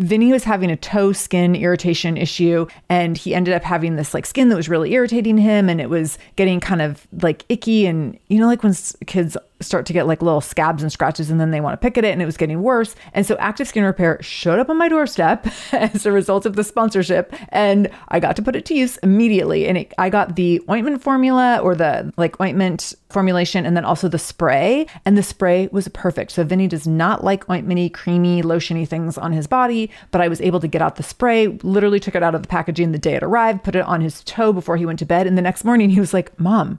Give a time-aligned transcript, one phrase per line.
[0.00, 4.24] Vinny was having a toe skin irritation issue, and he ended up having this like
[4.24, 7.86] skin that was really irritating him, and it was getting kind of like icky.
[7.86, 8.74] And you know, like when
[9.06, 11.98] kids start to get like little scabs and scratches and then they want to pick
[11.98, 12.96] at it and it was getting worse.
[13.12, 16.64] And so Active Skin Repair showed up on my doorstep as a result of the
[16.64, 19.68] sponsorship and I got to put it to use immediately.
[19.68, 24.08] And it, I got the ointment formula or the like ointment formulation and then also
[24.08, 24.86] the spray.
[25.04, 26.32] And the spray was perfect.
[26.32, 30.40] So Vinny does not like ointmenty, creamy, lotiony things on his body, but I was
[30.40, 33.14] able to get out the spray, literally took it out of the packaging the day
[33.14, 35.26] it arrived, put it on his toe before he went to bed.
[35.26, 36.78] And the next morning he was like, Mom,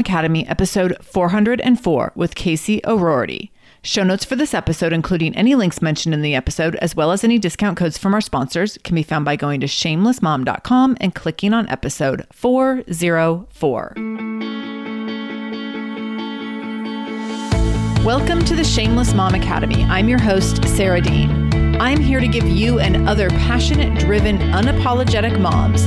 [0.00, 3.52] Academy episode 404 with Casey O'Roarty.
[3.80, 7.22] Show notes for this episode, including any links mentioned in the episode, as well as
[7.22, 11.52] any discount codes from our sponsors, can be found by going to shamelessmom.com and clicking
[11.52, 13.92] on episode 404.
[18.04, 19.84] Welcome to the Shameless Mom Academy.
[19.84, 21.80] I'm your host, Sarah Dean.
[21.80, 25.86] I'm here to give you and other passionate, driven, unapologetic moms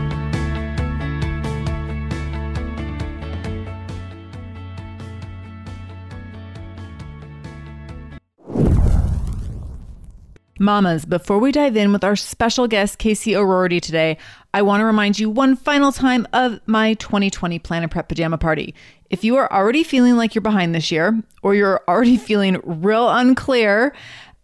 [10.61, 14.17] Mamas, before we dive in with our special guest, Casey O'Roarty, today,
[14.53, 18.37] I want to remind you one final time of my 2020 Plan and Prep Pajama
[18.37, 18.75] Party.
[19.09, 23.09] If you are already feeling like you're behind this year, or you're already feeling real
[23.09, 23.91] unclear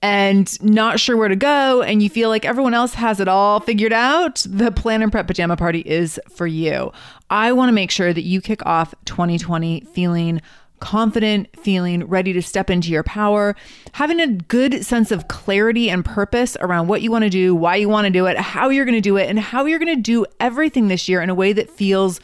[0.01, 3.59] and not sure where to go, and you feel like everyone else has it all
[3.59, 6.91] figured out, the Plan and Prep Pajama Party is for you.
[7.29, 10.41] I want to make sure that you kick off 2020 feeling
[10.79, 13.55] confident, feeling ready to step into your power,
[13.93, 17.75] having a good sense of clarity and purpose around what you want to do, why
[17.75, 19.95] you want to do it, how you're going to do it, and how you're going
[19.95, 22.19] to do everything this year in a way that feels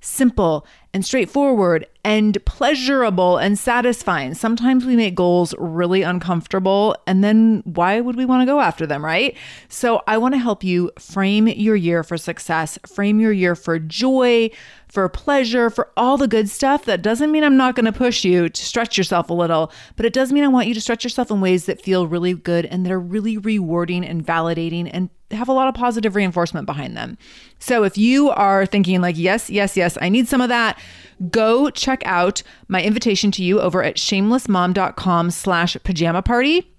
[0.00, 4.34] simple and straightforward and pleasurable and satisfying.
[4.34, 8.86] Sometimes we make goals really uncomfortable, and then why would we want to go after
[8.86, 9.36] them, right?
[9.68, 13.78] So, I want to help you frame your year for success, frame your year for
[13.78, 14.50] joy,
[14.88, 16.84] for pleasure, for all the good stuff.
[16.84, 20.06] That doesn't mean I'm not going to push you to stretch yourself a little, but
[20.06, 22.64] it does mean I want you to stretch yourself in ways that feel really good
[22.66, 26.96] and that are really rewarding and validating and have a lot of positive reinforcement behind
[26.96, 27.18] them.
[27.58, 30.78] So if you are thinking like, yes, yes, yes, I need some of that,
[31.30, 36.72] go check out my invitation to you over at shamelessmom.com slash pajama party.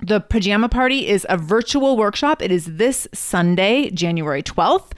[0.00, 2.42] The pajama party is a virtual workshop.
[2.42, 4.92] It is this Sunday, January 12th.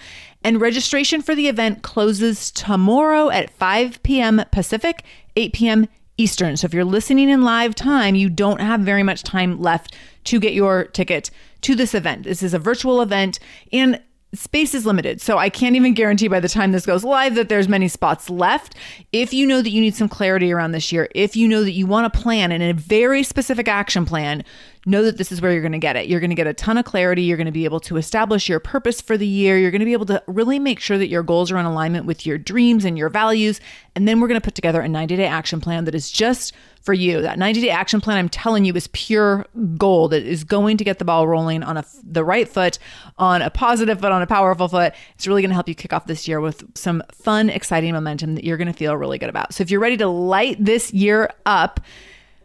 [0.44, 4.42] And registration for the event closes tomorrow at 5 p.m.
[4.52, 5.02] Pacific,
[5.36, 5.88] 8 p.m.
[6.18, 6.56] Eastern.
[6.56, 10.38] So if you're listening in live time, you don't have very much time left to
[10.38, 11.30] get your ticket
[11.62, 12.24] to this event.
[12.24, 13.40] This is a virtual event
[13.72, 14.00] and
[14.34, 15.20] space is limited.
[15.20, 18.28] So I can't even guarantee by the time this goes live that there's many spots
[18.28, 18.74] left.
[19.12, 21.72] If you know that you need some clarity around this year, if you know that
[21.72, 24.44] you want a plan and a very specific action plan
[24.86, 26.08] know that this is where you're going to get it.
[26.08, 27.22] You're going to get a ton of clarity.
[27.22, 29.58] You're going to be able to establish your purpose for the year.
[29.58, 32.06] You're going to be able to really make sure that your goals are in alignment
[32.06, 33.60] with your dreams and your values.
[33.94, 36.54] And then we're going to put together a 90 day action plan that is just
[36.82, 37.22] for you.
[37.22, 39.46] That 90 day action plan, I'm telling you, is pure
[39.76, 40.12] gold.
[40.12, 42.78] It is going to get the ball rolling on a, the right foot,
[43.18, 44.92] on a positive foot, on a powerful foot.
[45.14, 48.34] It's really going to help you kick off this year with some fun, exciting momentum
[48.34, 49.54] that you're going to feel really good about.
[49.54, 51.80] So if you're ready to light this year up,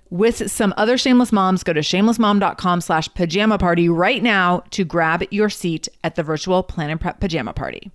[0.09, 5.23] with some other shameless moms, go to shamelessmom.com slash pajama party right now to grab
[5.31, 7.91] your seat at the virtual plan and prep pajama party.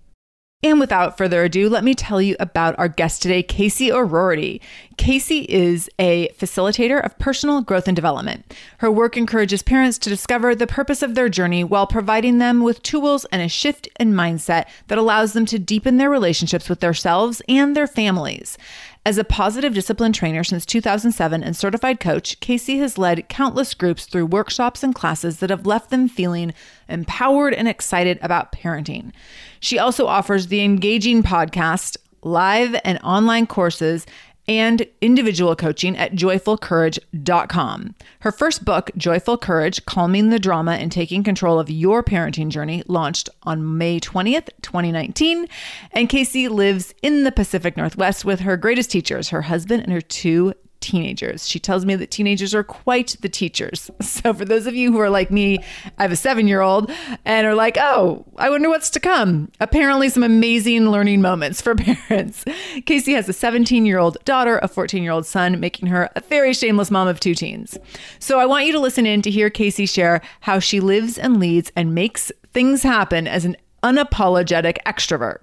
[0.64, 4.62] And without further ado, let me tell you about our guest today, Casey O'Roarty.
[4.96, 8.50] Casey is a facilitator of personal growth and development.
[8.78, 12.82] Her work encourages parents to discover the purpose of their journey while providing them with
[12.82, 17.42] tools and a shift in mindset that allows them to deepen their relationships with themselves
[17.46, 18.56] and their families.
[19.06, 24.06] As a positive discipline trainer since 2007 and certified coach, Casey has led countless groups
[24.06, 26.54] through workshops and classes that have left them feeling
[26.88, 29.12] empowered and excited about parenting.
[29.60, 34.06] She also offers the engaging podcast, live and online courses,
[34.46, 37.94] and individual coaching at joyfulcourage.com.
[38.20, 42.82] Her first book, Joyful Courage Calming the Drama and Taking Control of Your Parenting Journey,
[42.86, 45.48] launched on May 20th, 2019.
[45.92, 50.00] And Casey lives in the Pacific Northwest with her greatest teachers, her husband and her
[50.00, 50.54] two
[50.84, 51.48] teenagers.
[51.48, 53.90] She tells me that teenagers are quite the teachers.
[54.04, 55.58] So, for those of you who are like me,
[55.98, 56.90] I have a seven year old
[57.24, 59.50] and are like, oh, I wonder what's to come.
[59.60, 61.74] Apparently, some amazing learning moments for
[62.08, 62.44] parents.
[62.86, 66.20] Casey has a 17 year old daughter, a 14 year old son, making her a
[66.20, 67.76] very shameless mom of two teens.
[68.18, 71.40] So, I want you to listen in to hear Casey share how she lives and
[71.40, 75.40] leads and makes things happen as an unapologetic extrovert.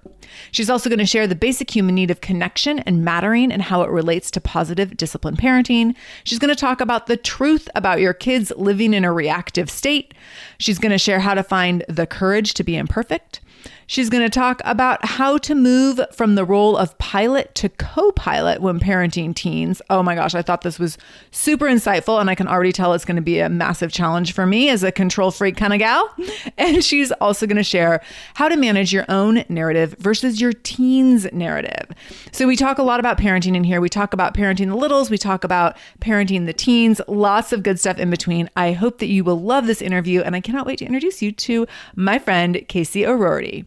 [0.50, 3.82] She's also going to share the basic human need of connection and mattering and how
[3.82, 5.94] it relates to positive disciplined parenting.
[6.24, 10.12] She's going to talk about the truth about your kids living in a reactive state.
[10.58, 13.40] She's going to share how to find the courage to be imperfect.
[13.86, 18.12] She's going to talk about how to move from the role of pilot to co
[18.12, 19.82] pilot when parenting teens.
[19.90, 20.98] Oh my gosh, I thought this was
[21.30, 24.46] super insightful, and I can already tell it's going to be a massive challenge for
[24.46, 26.12] me as a control freak kind of gal.
[26.58, 28.02] And she's also going to share
[28.34, 31.88] how to manage your own narrative versus your teens' narrative.
[32.30, 33.80] So, we talk a lot about parenting in here.
[33.80, 37.80] We talk about parenting the littles, we talk about parenting the teens, lots of good
[37.80, 38.48] stuff in between.
[38.56, 41.32] I hope that you will love this interview, and I cannot wait to introduce you
[41.32, 43.64] to my friend, Casey O'Roarty.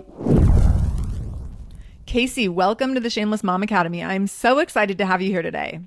[2.06, 4.04] Casey, welcome to the Shameless Mom Academy.
[4.04, 5.80] I'm so excited to have you here today.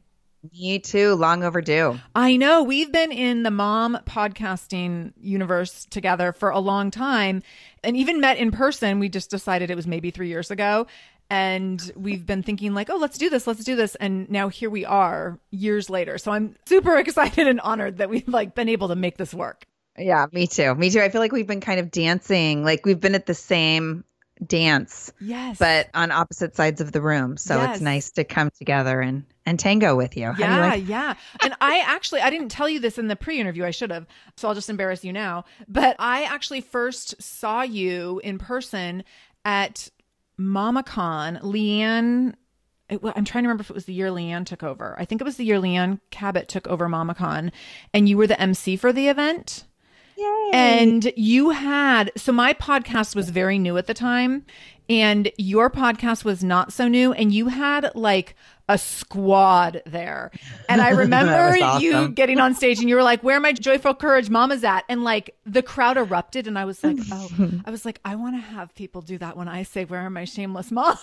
[0.53, 1.15] Me too.
[1.15, 1.99] Long overdue.
[2.15, 2.63] I know.
[2.63, 7.43] We've been in the mom podcasting universe together for a long time
[7.85, 8.99] and even met in person.
[8.99, 10.87] We just decided it was maybe three years ago.
[11.31, 13.95] And we've been thinking, like, oh, let's do this, let's do this.
[13.97, 16.19] And now here we are years later.
[16.19, 19.67] So I'm super excited and honored that we've like been able to make this work.
[19.97, 20.75] Yeah, me too.
[20.75, 21.01] Me too.
[21.01, 24.05] I feel like we've been kind of dancing, like we've been at the same
[24.47, 25.13] dance.
[25.21, 25.59] Yes.
[25.59, 27.37] But on opposite sides of the room.
[27.37, 27.77] So yes.
[27.77, 30.35] it's nice to come together and and tango with you.
[30.39, 31.15] Yeah, you like- yeah.
[31.43, 33.65] And I actually I didn't tell you this in the pre-interview.
[33.65, 34.07] I should have.
[34.37, 35.45] So I'll just embarrass you now.
[35.69, 39.05] But I actually first saw you in person
[39.45, 39.91] at
[40.39, 41.41] MamaCon.
[41.43, 42.35] Leanne
[42.89, 44.97] it, I'm trying to remember if it was the year Leanne took over.
[44.99, 47.53] I think it was the year Leanne Cabot took over MamaCon,
[47.93, 49.65] and you were the MC for the event.
[50.19, 50.51] Yay.
[50.53, 54.45] And you had, so my podcast was very new at the time,
[54.89, 58.35] and your podcast was not so new, and you had like
[58.69, 60.31] a squad there.
[60.69, 61.83] And I remember awesome.
[61.83, 64.85] you getting on stage and you were like, Where my joyful courage mama's at?
[64.89, 66.47] And like the crowd erupted.
[66.47, 67.29] And I was like, Oh,
[67.65, 70.11] I was like, I want to have people do that when I say, Where are
[70.11, 70.99] my shameless moms?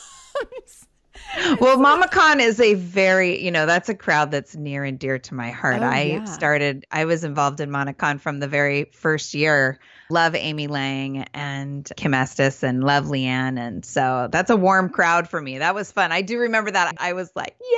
[1.59, 5.33] well, MamaCon is a very, you know, that's a crowd that's near and dear to
[5.33, 5.81] my heart.
[5.81, 6.23] Oh, I yeah.
[6.25, 9.79] started, I was involved in MamaCon from the very first year.
[10.09, 13.57] Love Amy Lang and Kim Estes and love Leanne.
[13.57, 15.57] And so that's a warm crowd for me.
[15.57, 16.11] That was fun.
[16.11, 16.95] I do remember that.
[16.99, 17.77] I was like, yeah.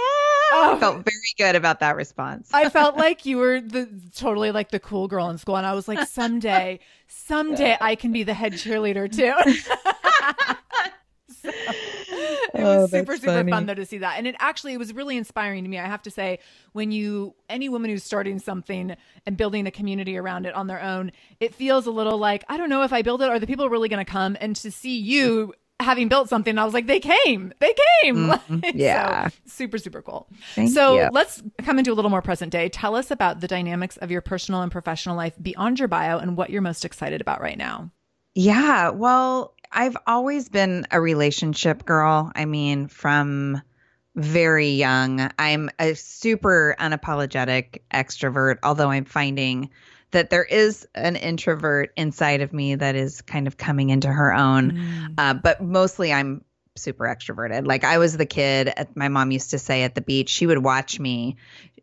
[0.52, 0.74] Oh.
[0.76, 2.50] I felt very good about that response.
[2.54, 5.56] I felt like you were the totally like the cool girl in school.
[5.56, 10.56] And I was like, someday, someday I can be the head cheerleader too.
[11.48, 11.54] So
[12.54, 13.52] it oh, was super super funny.
[13.52, 14.18] fun though to see that.
[14.18, 16.40] And it actually it was really inspiring to me i have to say
[16.74, 20.82] when you any woman who's starting something and building a community around it on their
[20.82, 23.30] own it feels a little like i don't know if i build it.
[23.30, 24.38] Are the people really going to come?
[24.40, 27.54] And to see you having built something i was like they came.
[27.60, 28.28] They came.
[28.28, 28.60] Mm-hmm.
[28.78, 29.28] yeah.
[29.28, 30.28] so, super super cool.
[30.56, 31.10] Thank so you.
[31.12, 32.70] let's come into a little more present day.
[32.70, 36.36] Tell us about the dynamics of your personal and professional life beyond your bio and
[36.36, 37.92] what you're most excited about right now.
[38.36, 38.90] Yeah.
[38.90, 42.32] Well I've always been a relationship girl.
[42.36, 43.62] I mean, from
[44.16, 49.70] very young, I'm a super unapologetic extrovert, although I'm finding
[50.12, 54.34] that there is an introvert inside of me that is kind of coming into her
[54.34, 54.72] own.
[54.72, 55.14] Mm.
[55.18, 56.44] Uh, but mostly I'm
[56.76, 57.68] super extroverted.
[57.68, 60.48] Like I was the kid, at, my mom used to say at the beach, she
[60.48, 61.36] would watch me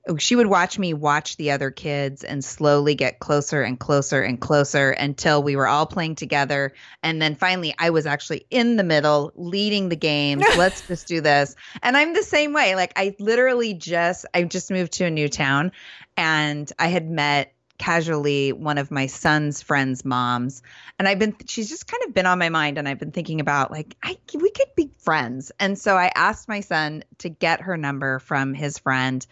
[0.07, 4.23] Oh, she would watch me watch the other kids and slowly get closer and closer
[4.23, 6.75] and closer until we were all playing together.
[7.03, 10.45] And then finally, I was actually in the middle leading the games.
[10.59, 11.57] Let's just do this.
[11.83, 12.75] And I'm the same way.
[12.75, 15.73] Like, I literally just, I just moved to a new town
[16.19, 20.63] and I had met casually one of my son's friends' moms,
[20.99, 23.41] and I've been she's just kind of been on my mind, and I've been thinking
[23.41, 27.63] about like I we could be friends, and so I asked my son to get
[27.63, 29.27] her number from his friend,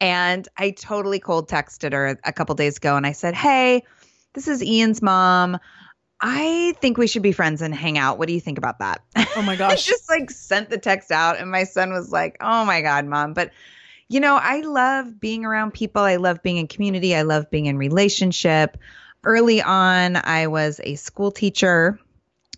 [0.00, 3.82] and I totally cold texted her a couple days ago, and I said, hey.
[4.36, 5.58] This is Ian's mom.
[6.20, 8.18] I think we should be friends and hang out.
[8.18, 9.02] What do you think about that?
[9.34, 9.72] Oh my gosh.
[9.72, 13.06] I just like sent the text out and my son was like, "Oh my god,
[13.06, 13.50] mom." But
[14.08, 16.02] you know, I love being around people.
[16.02, 17.16] I love being in community.
[17.16, 18.76] I love being in relationship.
[19.24, 21.98] Early on, I was a school teacher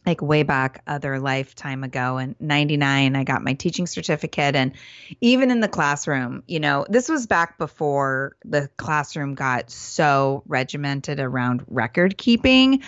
[0.09, 4.73] like way back other lifetime ago in 99 i got my teaching certificate and
[5.21, 11.21] even in the classroom you know this was back before the classroom got so regimented
[11.21, 12.83] around record keeping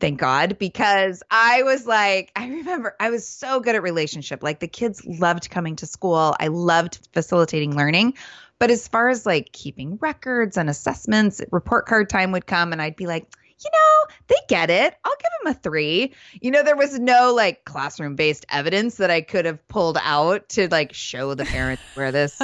[0.00, 4.42] thank God, because I was like, I remember I was so good at relationship.
[4.42, 6.36] Like the kids loved coming to school.
[6.38, 8.14] I loved facilitating learning.
[8.58, 12.82] But as far as like keeping records and assessments, report card time would come and
[12.82, 13.28] I'd be like,
[13.64, 14.94] you know, they get it.
[15.04, 16.12] I'll give them a three.
[16.40, 20.48] You know, there was no like classroom based evidence that I could have pulled out
[20.50, 22.40] to like show the parents where this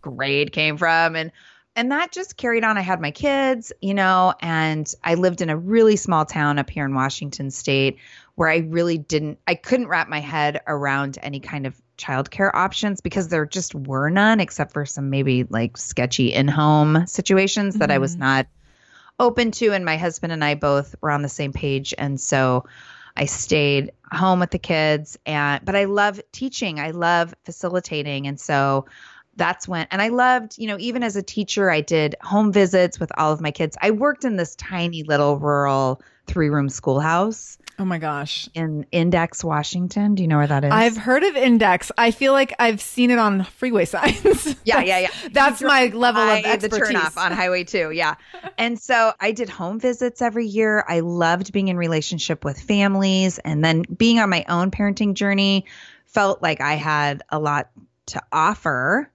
[0.00, 1.16] grade came from.
[1.16, 1.32] And
[1.76, 2.76] and that just carried on.
[2.76, 6.68] I had my kids, you know, and I lived in a really small town up
[6.68, 7.98] here in Washington state
[8.34, 13.00] where I really didn't, I couldn't wrap my head around any kind of childcare options
[13.00, 17.90] because there just were none except for some maybe like sketchy in home situations that
[17.90, 17.94] mm-hmm.
[17.94, 18.24] I was mm-hmm.
[18.24, 18.46] not
[19.18, 19.72] open to.
[19.72, 21.94] And my husband and I both were on the same page.
[21.96, 22.64] And so
[23.16, 26.78] I stayed home with the kids and but I love teaching.
[26.78, 28.26] I love facilitating.
[28.26, 28.86] And so
[29.38, 33.00] that's when and i loved you know even as a teacher i did home visits
[33.00, 37.56] with all of my kids i worked in this tiny little rural three room schoolhouse
[37.78, 38.48] oh my gosh.
[38.54, 40.14] In index washington.
[40.14, 40.72] Do you know where that is?
[40.72, 41.90] I've heard of index.
[41.96, 44.56] I feel like i've seen it on freeway signs.
[44.64, 45.10] Yeah yeah yeah.
[45.32, 46.88] That's my level of expertise.
[46.88, 48.14] the turnoff on highway 2 yeah.
[48.58, 50.84] And so i did home visits every year.
[50.88, 55.66] I loved being in relationship with families and then being on my own parenting journey
[56.06, 57.70] felt like i had a lot
[58.06, 59.10] to offer.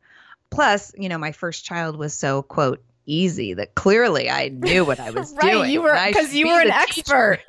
[0.49, 4.99] Plus, you know, my first child was so quote easy that clearly I knew what
[4.99, 5.71] I was right, doing.
[5.71, 7.39] You were because you were an expert.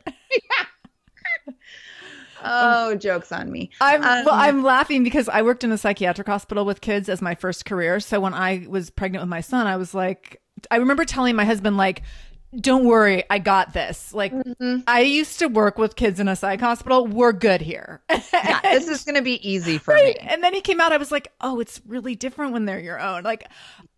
[2.45, 3.71] Oh, jokes on me.
[3.81, 7.23] I'm um, well, I'm laughing because I worked in a psychiatric hospital with kids as
[7.23, 8.01] my first career.
[8.01, 11.45] So when I was pregnant with my son, I was like I remember telling my
[11.45, 12.03] husband like
[12.61, 14.13] don't worry, I got this.
[14.15, 14.79] Like mm-hmm.
[14.87, 17.07] I used to work with kids in a psych hospital.
[17.07, 18.03] We're good here.
[18.11, 20.21] yeah, this is going to be easy for right?
[20.21, 20.29] me.
[20.29, 20.93] And then he came out.
[20.93, 23.23] I was like, oh, it's really different when they're your own.
[23.23, 23.49] Like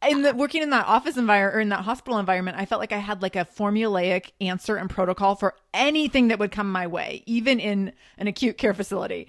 [0.08, 2.92] in the working in that office environment or in that hospital environment, I felt like
[2.92, 7.22] I had like a formulaic answer and protocol for anything that would come my way,
[7.26, 9.28] even in an acute care facility.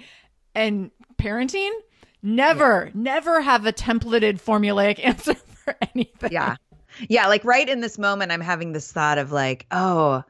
[0.56, 1.72] And parenting,
[2.24, 2.92] never, yeah.
[2.94, 6.32] never have a templated formulaic answer for anything.
[6.32, 6.56] Yeah
[7.08, 10.24] yeah, like right in this moment, I'm having this thought of like, oh,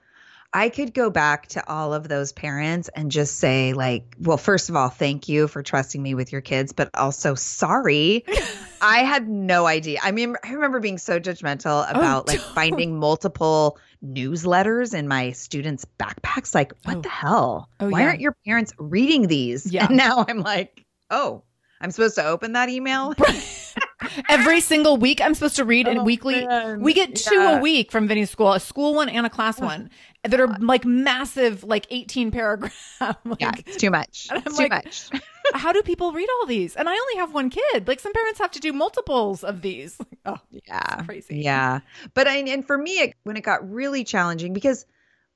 [0.53, 4.69] I could go back to all of those parents and just say, like, well, first
[4.69, 8.23] of all, thank you for trusting me with your kids, but also sorry.
[8.81, 9.99] I had no idea.
[10.01, 15.07] I mean, I remember being so judgmental oh, about oh, like finding multiple newsletters in
[15.07, 16.55] my students' backpacks.
[16.55, 17.01] Like, what oh.
[17.01, 17.69] the hell?
[17.79, 18.05] Oh, Why yeah.
[18.07, 19.71] aren't your parents reading these?
[19.71, 19.85] Yeah.
[19.87, 21.43] And now I'm like, oh,
[21.81, 23.13] I'm supposed to open that email.
[24.29, 26.45] Every single week, I'm supposed to read oh, weekly.
[26.45, 26.81] Man.
[26.81, 27.57] We get two yeah.
[27.57, 29.89] a week from Vinny's school, a school one and a class one,
[30.23, 32.75] that are like massive, like 18 paragraphs.
[33.01, 34.27] like, yeah, it's too much.
[34.31, 35.09] It's too like, much.
[35.53, 36.75] how do people read all these?
[36.75, 37.87] And I only have one kid.
[37.87, 39.97] Like some parents have to do multiples of these.
[40.25, 41.39] oh, yeah, crazy.
[41.39, 41.79] Yeah,
[42.13, 44.85] but I and for me, it, when it got really challenging because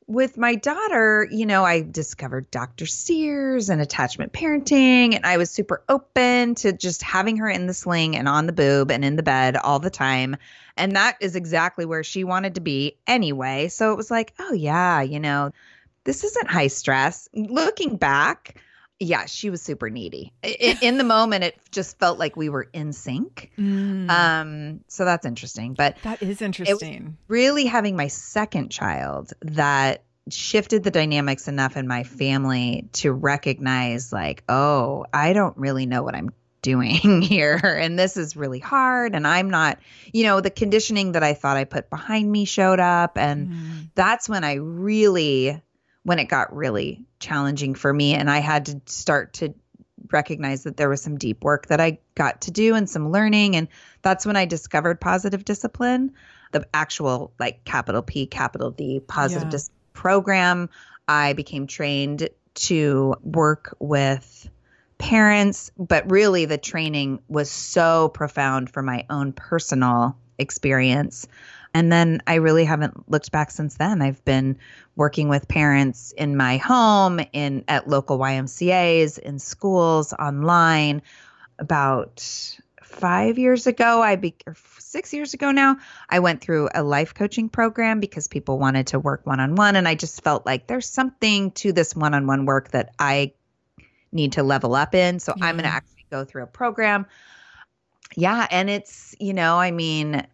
[0.07, 2.85] with my daughter, you know, I discovered Dr.
[2.85, 7.73] Sears and attachment parenting, and I was super open to just having her in the
[7.73, 10.35] sling and on the boob and in the bed all the time.
[10.75, 13.67] And that is exactly where she wanted to be anyway.
[13.67, 15.51] So it was like, oh, yeah, you know,
[16.03, 17.29] this isn't high stress.
[17.33, 18.55] Looking back,
[19.01, 20.31] yeah, she was super needy.
[20.43, 23.51] In, in, the moment, it just felt like we were in sync.
[23.57, 24.09] Mm.
[24.09, 25.73] Um, so that's interesting.
[25.73, 27.17] But that is interesting.
[27.27, 34.13] really having my second child that shifted the dynamics enough in my family to recognize,
[34.13, 36.29] like, oh, I don't really know what I'm
[36.61, 37.55] doing here.
[37.55, 39.15] And this is really hard.
[39.15, 39.79] And I'm not,
[40.13, 43.17] you know, the conditioning that I thought I put behind me showed up.
[43.17, 43.89] And mm.
[43.95, 45.59] that's when I really
[46.03, 49.53] when it got really challenging for me and I had to start to
[50.11, 53.55] recognize that there was some deep work that I got to do and some learning
[53.55, 53.67] and
[54.01, 56.13] that's when I discovered positive discipline,
[56.51, 59.51] the actual like capital P capital D positive yeah.
[59.51, 60.69] dis- program.
[61.07, 64.49] I became trained to work with
[64.97, 71.27] parents, but really the training was so profound for my own personal experience.
[71.73, 74.01] And then I really haven't looked back since then.
[74.01, 74.57] I've been
[74.95, 81.01] working with parents in my home, in at local YMCA's, in schools, online.
[81.59, 85.77] About five years ago, I be or six years ago now,
[86.09, 89.75] I went through a life coaching program because people wanted to work one on one,
[89.75, 93.33] and I just felt like there's something to this one on one work that I
[94.11, 95.19] need to level up in.
[95.19, 95.45] So yeah.
[95.45, 97.05] I'm going to actually go through a program.
[98.15, 100.27] Yeah, and it's you know, I mean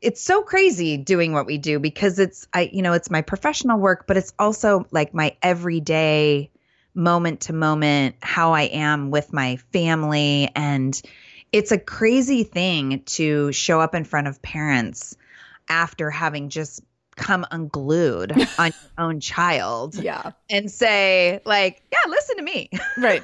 [0.00, 3.78] it's so crazy doing what we do because it's I you know it's my professional
[3.78, 6.50] work but it's also like my everyday
[6.94, 10.50] moment to moment how I am with my family.
[10.54, 11.00] And
[11.52, 15.16] it's a crazy thing to show up in front of parents
[15.68, 16.82] after having just
[17.16, 20.32] come unglued on your own child yeah.
[20.48, 22.70] and say like yeah listen to me.
[22.96, 23.22] Right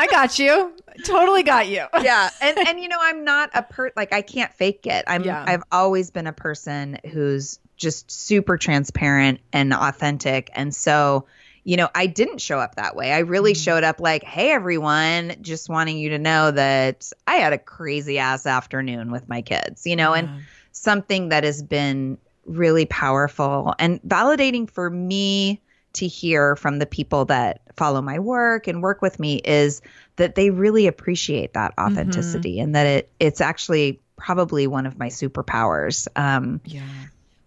[0.00, 0.72] I got you.
[1.04, 1.84] Totally got you.
[2.00, 2.30] yeah.
[2.40, 5.04] And and you know, I'm not a per like I can't fake it.
[5.06, 5.44] I'm yeah.
[5.46, 10.50] I've always been a person who's just super transparent and authentic.
[10.54, 11.26] And so,
[11.64, 13.12] you know, I didn't show up that way.
[13.12, 13.62] I really mm.
[13.62, 18.18] showed up like, "Hey everyone, just wanting you to know that I had a crazy
[18.18, 20.20] ass afternoon with my kids." You know, yeah.
[20.20, 20.30] and
[20.72, 22.16] something that has been
[22.46, 25.60] really powerful and validating for me
[25.94, 29.82] to hear from the people that follow my work and work with me is
[30.16, 31.92] that they really appreciate that mm-hmm.
[31.92, 32.64] authenticity mm-hmm.
[32.64, 36.06] and that it it's actually probably one of my superpowers.
[36.14, 36.82] Um, yeah.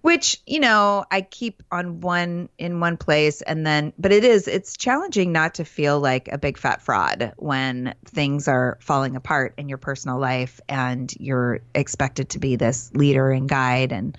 [0.01, 4.49] Which you know I keep on one in one place and then, but it is
[4.49, 9.53] it's challenging not to feel like a big fat fraud when things are falling apart
[9.57, 14.17] in your personal life and you're expected to be this leader and guide and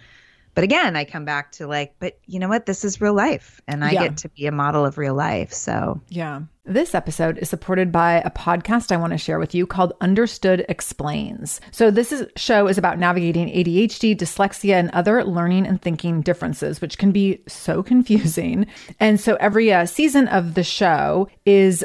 [0.54, 2.66] but again, I come back to like, but you know what?
[2.66, 4.02] This is real life and I yeah.
[4.04, 5.52] get to be a model of real life.
[5.52, 6.42] So, yeah.
[6.66, 10.64] This episode is supported by a podcast I want to share with you called Understood
[10.68, 11.60] Explains.
[11.72, 16.80] So this is, show is about navigating ADHD, dyslexia, and other learning and thinking differences,
[16.80, 18.66] which can be so confusing.
[18.98, 21.84] And so every uh, season of the show is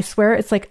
[0.00, 0.70] swear it's like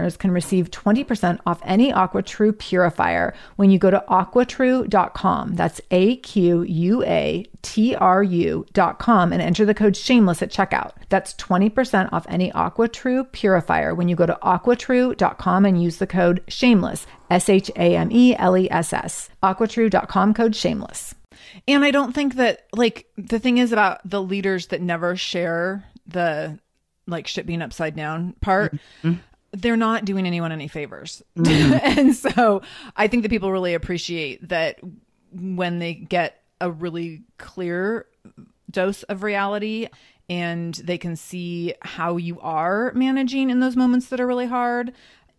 [0.01, 5.55] listeners can receive 20% off any AquaTrue purifier when you go to aquatrue.com.
[5.55, 10.93] That's A Q U A T R U.com and enter the code shameless at checkout.
[11.09, 16.43] That's 20% off any AquaTrue purifier when you go to aquatrue.com and use the code
[16.47, 19.29] shameless, S H A M E L E S S.
[19.43, 21.15] Aquatrue.com code shameless.
[21.67, 25.83] And I don't think that like the thing is about the leaders that never share
[26.07, 26.59] the
[27.07, 28.73] like shit being upside down part.
[29.03, 29.19] Mm-hmm.
[29.53, 31.21] They're not doing anyone any favors.
[31.37, 31.73] Mm-hmm.
[31.99, 32.61] and so
[32.95, 34.79] I think that people really appreciate that
[35.33, 38.05] when they get a really clear
[38.69, 39.87] dose of reality
[40.29, 44.93] and they can see how you are managing in those moments that are really hard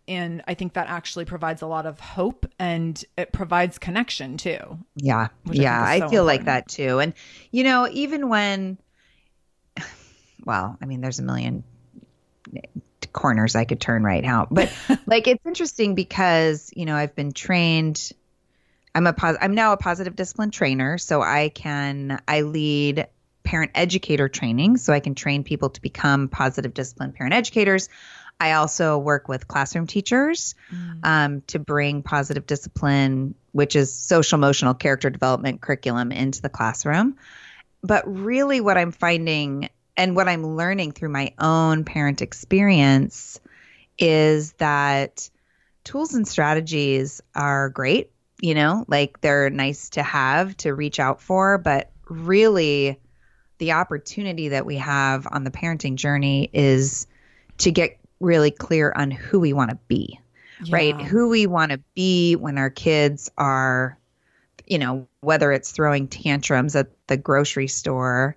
[0.07, 4.77] and I think that actually provides a lot of hope and it provides connection too.
[4.95, 5.29] Yeah.
[5.49, 6.25] Yeah, I, I feel important.
[6.25, 6.99] like that too.
[6.99, 7.13] And
[7.51, 8.77] you know, even when
[10.45, 11.63] well, I mean there's a million
[13.13, 14.47] corners I could turn right now.
[14.49, 14.71] But
[15.05, 18.11] like it's interesting because, you know, I've been trained
[18.95, 23.07] I'm a pos- I'm now a positive discipline trainer, so I can I lead
[23.43, 27.89] parent educator training so I can train people to become positive discipline parent educators.
[28.39, 30.99] I also work with classroom teachers mm.
[31.03, 37.17] um, to bring positive discipline, which is social emotional character development curriculum, into the classroom.
[37.83, 43.39] But really, what I'm finding and what I'm learning through my own parent experience
[43.99, 45.29] is that
[45.83, 51.21] tools and strategies are great, you know, like they're nice to have to reach out
[51.21, 52.99] for, but really
[53.59, 57.07] the opportunity that we have on the parenting journey is
[57.59, 60.19] to get really clear on who we want to be,
[60.63, 60.75] yeah.
[60.75, 61.01] right?
[61.01, 63.97] Who we want to be when our kids are,
[64.65, 68.35] you know, whether it's throwing tantrums at the grocery store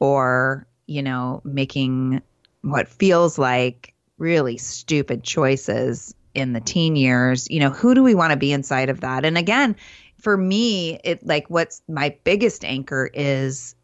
[0.00, 2.22] or, you know, making
[2.62, 8.14] what feels like really stupid choices in the teen years, you know, who do we
[8.14, 9.24] want to be inside of that?
[9.24, 9.76] And again,
[10.20, 13.74] for me, it like what's my biggest anchor is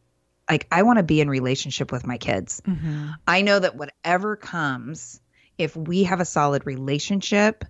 [0.50, 2.62] like I want to be in relationship with my kids.
[2.66, 3.10] Mm-hmm.
[3.26, 5.20] I know that whatever comes,
[5.56, 7.64] if we have a solid relationship,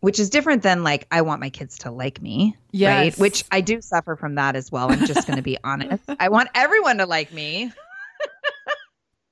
[0.00, 2.88] which is different than like I want my kids to like me, yes.
[2.88, 3.18] right?
[3.18, 4.92] Which I do suffer from that as well.
[4.92, 6.04] I'm just going to be honest.
[6.20, 7.72] I want everyone to like me.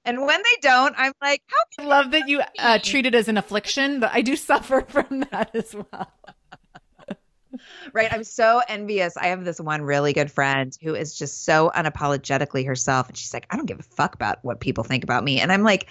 [0.04, 3.28] And when they don't, I'm like, how I love that you uh, treat it as
[3.28, 6.12] an affliction, but I do suffer from that as well.
[7.92, 8.12] right.
[8.12, 9.16] I'm so envious.
[9.16, 13.08] I have this one really good friend who is just so unapologetically herself.
[13.08, 15.40] And she's like, I don't give a fuck about what people think about me.
[15.40, 15.88] And I'm like,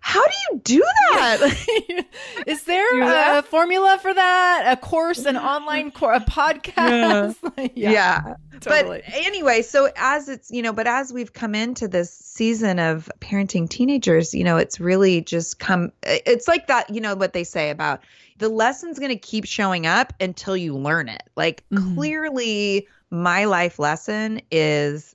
[0.00, 2.06] how do you do that?
[2.46, 4.64] Is there a formula for that?
[4.66, 7.36] A course, an online course, a podcast?
[7.42, 7.68] Yeah.
[7.74, 7.90] yeah.
[7.90, 8.34] yeah.
[8.60, 9.02] Totally.
[9.04, 13.10] But anyway, so as it's, you know, but as we've come into this season of
[13.20, 17.44] parenting teenagers, you know, it's really just come, it's like that, you know, what they
[17.44, 18.02] say about
[18.38, 21.22] the lesson's going to keep showing up until you learn it.
[21.36, 21.94] Like mm-hmm.
[21.94, 25.14] clearly, my life lesson is,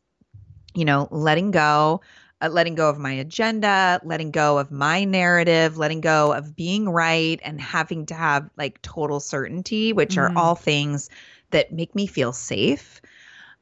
[0.73, 2.01] you know, letting go
[2.45, 6.87] uh, letting go of my agenda, letting go of my narrative, letting go of being
[6.87, 10.19] right and having to have like total certainty, which mm.
[10.19, 10.37] are mm-hmm.
[10.37, 11.09] all things
[11.51, 13.01] that make me feel safe.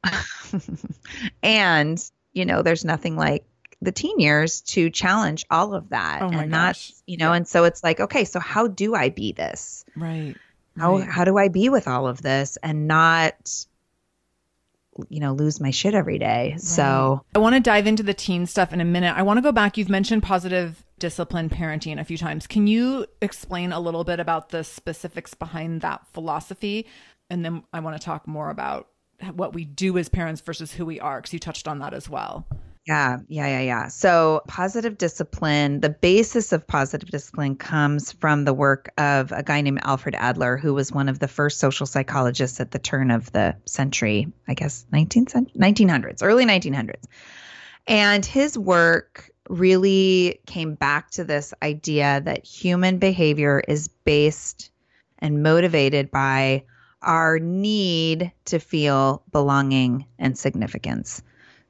[1.42, 3.44] and, you know, there's nothing like
[3.80, 6.22] the teen years to challenge all of that.
[6.22, 7.36] Oh and that's, you know, yeah.
[7.36, 9.84] and so it's like, okay, so how do I be this?
[9.96, 10.36] Right.
[10.76, 11.08] How right.
[11.08, 13.66] how do I be with all of this and not
[15.08, 16.52] you know lose my shit every day.
[16.52, 16.60] Right.
[16.60, 19.14] so i want to dive into the teen stuff in a minute.
[19.16, 19.76] I want to go back.
[19.76, 22.46] You've mentioned positive discipline parenting a few times.
[22.46, 26.86] Can you explain a little bit about the specifics behind that philosophy?
[27.30, 28.88] And then i want to talk more about
[29.34, 32.08] what we do as parents versus who we are because you touched on that as
[32.08, 32.46] well
[32.86, 33.88] yeah, yeah, yeah, yeah.
[33.88, 39.62] So, positive discipline, the basis of positive discipline comes from the work of a guy
[39.62, 43.32] named Alfred Adler, who was one of the first social psychologists at the turn of
[43.32, 47.04] the century, I guess 19th, 1900s, early 1900s.
[47.86, 54.70] And his work really came back to this idea that human behavior is based
[55.20, 56.64] and motivated by
[57.00, 61.22] our need to feel belonging and significance.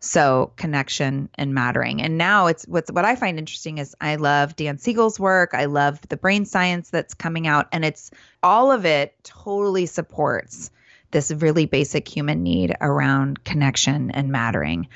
[0.04, 2.02] So connection and mattering.
[2.02, 5.54] And now it's what's what I find interesting is I love Dan Siegel's work.
[5.54, 8.10] I love the brain science that's coming out and it's
[8.42, 10.70] all of it totally supports
[11.10, 14.88] this really basic human need around connection and mattering.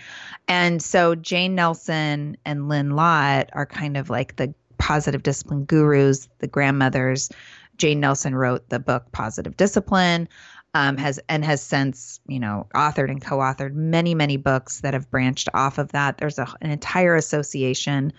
[0.47, 6.29] And so Jane Nelsen and Lynn Lott are kind of like the positive discipline gurus,
[6.41, 7.31] the grandmothers.
[7.79, 10.29] Jane Nelsen wrote the book Positive Discipline
[10.75, 15.11] um, has and has since you know authored and co-authored many many books that have
[15.11, 16.19] branched off of that.
[16.19, 18.13] There's a, an entire association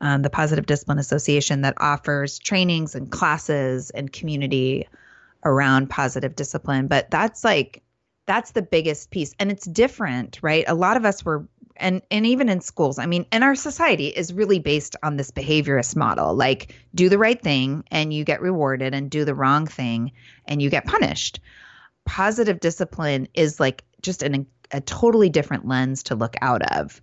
[0.00, 4.86] um, the Positive Discipline Association, that offers trainings and classes and community
[5.44, 6.88] around positive discipline.
[6.88, 7.82] But that's like,
[8.26, 9.34] that's the biggest piece.
[9.38, 10.64] And it's different, right?
[10.66, 14.06] A lot of us were and and even in schools i mean and our society
[14.06, 18.40] is really based on this behaviorist model like do the right thing and you get
[18.40, 20.12] rewarded and do the wrong thing
[20.46, 21.40] and you get punished
[22.04, 27.00] positive discipline is like just an, a totally different lens to look out of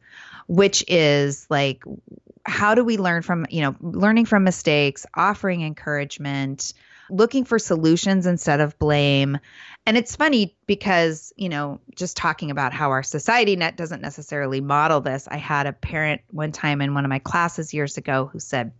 [0.47, 1.83] which is like
[2.45, 6.73] how do we learn from you know learning from mistakes offering encouragement
[7.09, 9.37] looking for solutions instead of blame
[9.85, 14.61] and it's funny because, you know, just talking about how our society net doesn't necessarily
[14.61, 15.27] model this.
[15.27, 18.73] I had a parent one time in one of my classes years ago who said,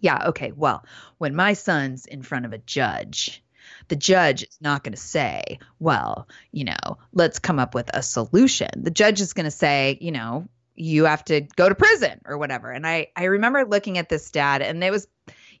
[0.00, 0.84] Yeah, okay, well,
[1.18, 3.44] when my son's in front of a judge,
[3.90, 8.02] the judge is not going to say, well, you know, let's come up with a
[8.02, 8.70] solution.
[8.76, 12.38] The judge is going to say, you know, you have to go to prison or
[12.38, 12.70] whatever.
[12.70, 15.06] And I I remember looking at this dad and it was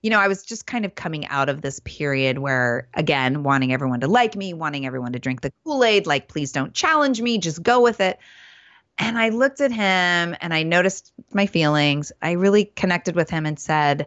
[0.00, 3.70] you know, I was just kind of coming out of this period where, again, wanting
[3.70, 7.20] everyone to like me, wanting everyone to drink the Kool Aid, like, please don't challenge
[7.20, 8.18] me, just go with it.
[8.96, 12.12] And I looked at him and I noticed my feelings.
[12.22, 14.06] I really connected with him and said,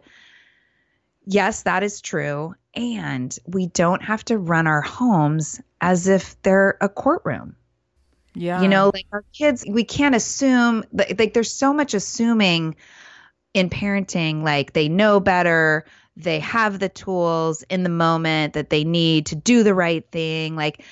[1.26, 2.56] yes, that is true.
[2.74, 7.56] And we don't have to run our homes as if they're a courtroom.
[8.34, 8.62] Yeah.
[8.62, 12.74] You know, like our kids, we can't assume, like, there's so much assuming
[13.54, 18.84] in parenting like they know better they have the tools in the moment that they
[18.84, 20.84] need to do the right thing like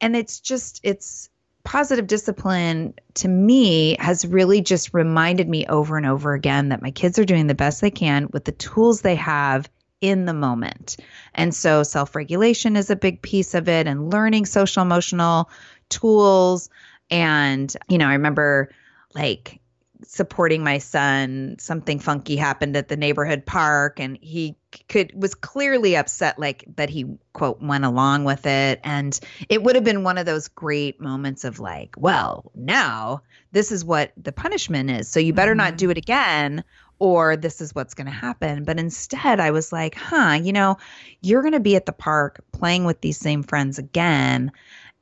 [0.00, 1.28] and it's just it's
[1.62, 6.90] positive discipline to me has really just reminded me over and over again that my
[6.90, 9.68] kids are doing the best they can with the tools they have
[10.00, 10.96] in the moment.
[11.34, 15.50] And so self regulation is a big piece of it and learning social emotional
[15.88, 16.68] tools.
[17.10, 18.70] And, you know, I remember
[19.14, 19.60] like
[20.04, 24.54] supporting my son something funky happened at the neighborhood park and he
[24.88, 29.74] could was clearly upset like that he quote went along with it and it would
[29.74, 34.32] have been one of those great moments of like well now this is what the
[34.32, 35.58] punishment is so you better mm-hmm.
[35.58, 36.62] not do it again
[36.98, 40.76] or this is what's going to happen but instead i was like huh you know
[41.22, 44.50] you're going to be at the park playing with these same friends again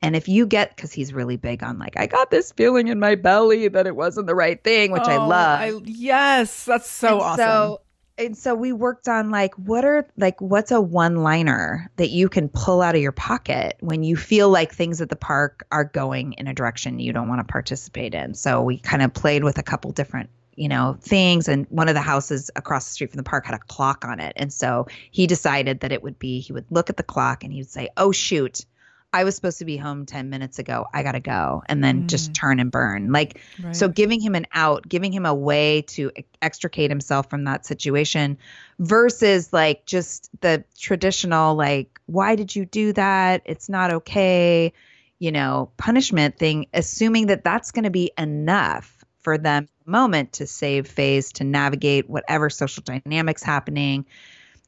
[0.01, 2.99] and if you get, because he's really big on like, I got this feeling in
[2.99, 5.59] my belly that it wasn't the right thing, which oh, I love.
[5.59, 7.37] I, yes, that's so and awesome.
[7.37, 7.81] So,
[8.17, 12.29] and so we worked on like, what are like, what's a one liner that you
[12.29, 15.83] can pull out of your pocket when you feel like things at the park are
[15.83, 18.35] going in a direction you don't want to participate in?
[18.35, 21.47] So we kind of played with a couple different you know, things.
[21.47, 24.19] And one of the houses across the street from the park had a clock on
[24.19, 24.33] it.
[24.35, 27.51] And so he decided that it would be, he would look at the clock and
[27.51, 28.65] he would say, Oh, shoot,
[29.15, 30.87] I was supposed to be home 10 minutes ago.
[30.93, 31.63] I got to go.
[31.69, 32.07] And then mm.
[32.07, 33.13] just turn and burn.
[33.13, 33.73] Like, right.
[33.73, 38.37] so giving him an out, giving him a way to extricate himself from that situation
[38.77, 43.41] versus like just the traditional, like, why did you do that?
[43.45, 44.73] It's not okay,
[45.19, 48.94] you know, punishment thing, assuming that that's going to be enough
[49.25, 54.05] for them moment to save face, to navigate whatever social dynamics happening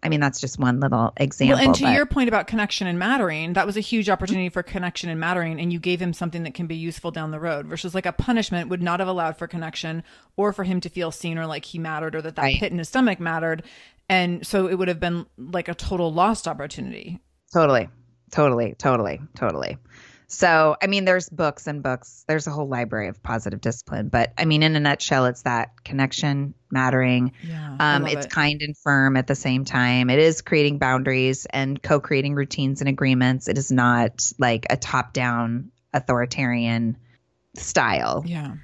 [0.04, 1.56] I mean, that's just one little example.
[1.56, 1.94] Well, and to but...
[1.94, 5.60] your point about connection and mattering, that was a huge opportunity for connection and mattering,
[5.60, 7.66] and you gave him something that can be useful down the road.
[7.66, 10.04] Versus like a punishment would not have allowed for connection
[10.36, 12.60] or for him to feel seen or like he mattered or that that right.
[12.60, 13.64] pit in his stomach mattered,
[14.08, 17.20] and so it would have been like a total lost opportunity.
[17.52, 17.90] Totally,
[18.32, 19.78] totally, totally, totally.
[20.30, 22.26] So, I mean, there's books and books.
[22.28, 24.10] There's a whole library of positive discipline.
[24.10, 27.32] But I mean, in a nutshell, it's that connection, mattering.
[27.48, 28.32] Yeah, um, it's it.
[28.32, 30.10] kind and firm at the same time.
[30.10, 33.48] It is creating boundaries and co creating routines and agreements.
[33.48, 36.98] It is not like a top down authoritarian
[37.56, 38.24] style.
[38.28, 38.56] Yeah.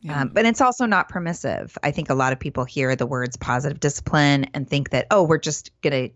[0.00, 0.22] Yeah.
[0.22, 1.78] Um, but it's also not permissive.
[1.80, 5.22] I think a lot of people hear the words positive discipline and think that, oh,
[5.22, 6.14] we're just going to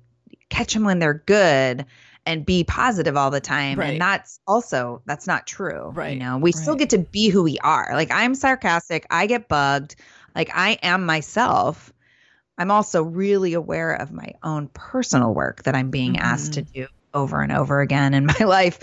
[0.48, 1.86] catch them when they're good
[2.26, 3.92] and be positive all the time right.
[3.92, 6.54] and that's also that's not true right you know we right.
[6.54, 9.96] still get to be who we are like i'm sarcastic i get bugged
[10.34, 11.92] like i am myself
[12.58, 16.24] i'm also really aware of my own personal work that i'm being mm-hmm.
[16.24, 18.80] asked to do over and over again in my life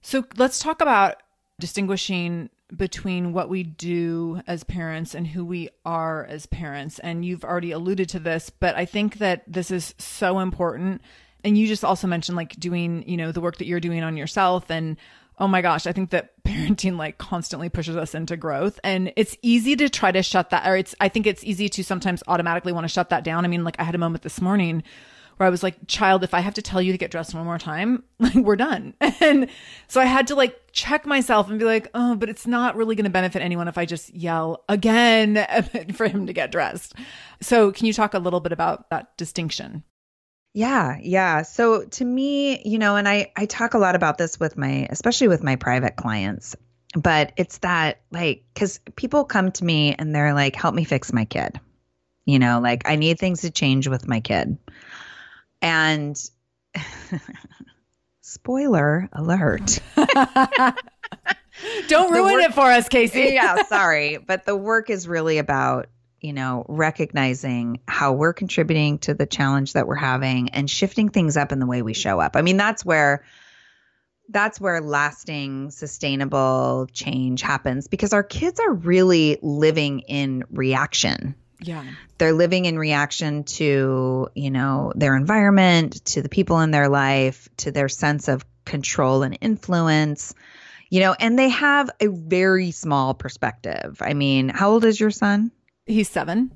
[0.00, 1.16] so let's talk about
[1.58, 6.98] distinguishing between what we do as parents and who we are as parents.
[6.98, 11.02] And you've already alluded to this, but I think that this is so important
[11.44, 14.16] and you just also mentioned like doing you know the work that you're doing on
[14.16, 14.96] yourself and
[15.38, 19.36] oh my gosh i think that parenting like constantly pushes us into growth and it's
[19.42, 22.72] easy to try to shut that or it's i think it's easy to sometimes automatically
[22.72, 24.82] want to shut that down i mean like i had a moment this morning
[25.36, 27.44] where I was like, child, if I have to tell you to get dressed one
[27.44, 28.94] more time, like we're done.
[29.20, 29.48] And
[29.88, 32.94] so I had to like check myself and be like, oh, but it's not really
[32.94, 35.46] going to benefit anyone if I just yell again
[35.94, 36.94] for him to get dressed.
[37.40, 39.82] So can you talk a little bit about that distinction?
[40.54, 41.42] Yeah, yeah.
[41.42, 44.86] So to me, you know, and I I talk a lot about this with my
[44.88, 46.54] especially with my private clients,
[46.94, 51.12] but it's that like cuz people come to me and they're like help me fix
[51.12, 51.60] my kid.
[52.24, 54.56] You know, like I need things to change with my kid.
[55.60, 56.16] And
[58.20, 59.80] spoiler alert.
[61.88, 63.30] Don't ruin work, it for us, Casey.
[63.32, 65.88] yeah, sorry, but the work is really about
[66.24, 71.36] you know, recognizing how we're contributing to the challenge that we're having and shifting things
[71.36, 72.34] up in the way we show up.
[72.34, 73.26] I mean, that's where
[74.30, 81.34] that's where lasting sustainable change happens because our kids are really living in reaction.
[81.60, 81.84] Yeah.
[82.16, 87.50] They're living in reaction to, you know, their environment, to the people in their life,
[87.58, 90.34] to their sense of control and influence.
[90.88, 93.98] You know, and they have a very small perspective.
[94.00, 95.50] I mean, how old is your son?
[95.86, 96.50] He's seven.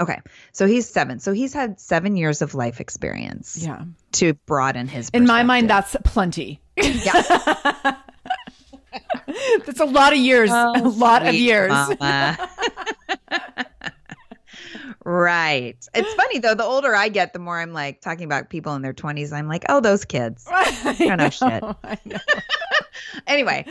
[0.00, 0.20] Okay.
[0.52, 1.20] So he's seven.
[1.20, 3.58] So he's had seven years of life experience.
[3.60, 3.84] Yeah.
[4.12, 6.60] To broaden his In my mind, that's plenty.
[6.76, 7.12] Yeah.
[9.66, 10.50] that's a lot of years.
[10.52, 11.70] Oh, a lot of years.
[15.04, 15.88] right.
[15.94, 18.82] It's funny though, the older I get, the more I'm like talking about people in
[18.82, 19.32] their 20s.
[19.32, 20.46] I'm like, oh, those kids.
[20.50, 21.62] I don't know, shit.
[21.62, 21.76] Know.
[23.26, 23.66] anyway,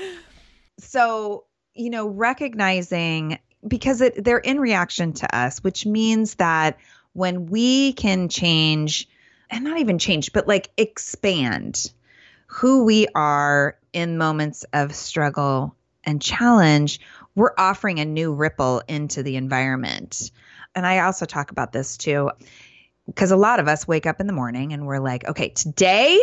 [0.80, 6.78] so, you know, recognizing because it, they're in reaction to us, which means that
[7.14, 9.08] when we can change,
[9.50, 11.92] and not even change, but like expand
[12.48, 17.00] who we are in moments of struggle and challenge,
[17.36, 20.32] we're offering a new ripple into the environment.
[20.76, 22.32] And I also talk about this too,
[23.06, 26.20] because a lot of us wake up in the morning and we're like, okay, today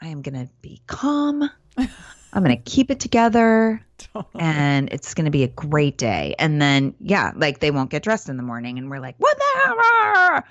[0.00, 1.50] I am going to be calm.
[2.36, 4.44] I'm going to keep it together totally.
[4.44, 6.34] and it's going to be a great day.
[6.38, 9.38] And then, yeah, like they won't get dressed in the morning and we're like, what
[9.38, 10.44] the hell?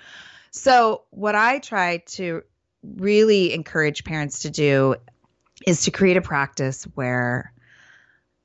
[0.50, 2.41] So, what I try to
[2.84, 4.95] really encourage parents to do
[5.67, 7.54] is to create a practice where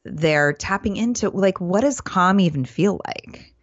[0.04, 3.54] they're tapping into like, what does calm even feel like?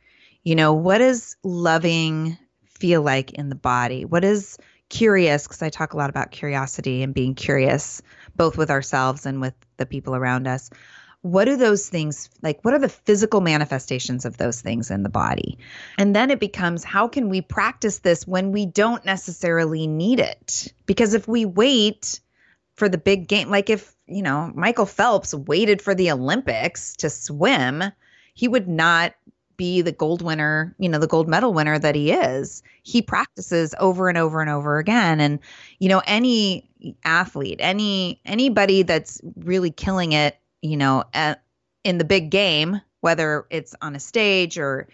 [0.44, 2.36] You know, what does loving
[2.66, 4.06] feel like in the body?
[4.06, 4.58] What is
[4.90, 5.44] curious?
[5.44, 8.02] Because I talk a lot about curiosity and being curious
[8.36, 10.70] both with ourselves and with the people around us
[11.22, 15.10] what do those things like what are the physical manifestations of those things in the
[15.10, 15.58] body
[15.98, 20.72] and then it becomes how can we practice this when we don't necessarily need it
[20.86, 22.22] because if we wait
[22.76, 27.10] for the big game like if you know michael phelps waited for the olympics to
[27.10, 27.84] swim
[28.34, 29.14] he would not
[29.58, 32.64] be the gold winner, you know, the gold medal winner that he is.
[32.84, 35.20] He practices over and over and over again.
[35.20, 35.40] And,
[35.80, 36.70] you know, any
[37.04, 41.44] athlete, any anybody that's really killing it, you know, at,
[41.84, 44.88] in the big game, whether it's on a stage or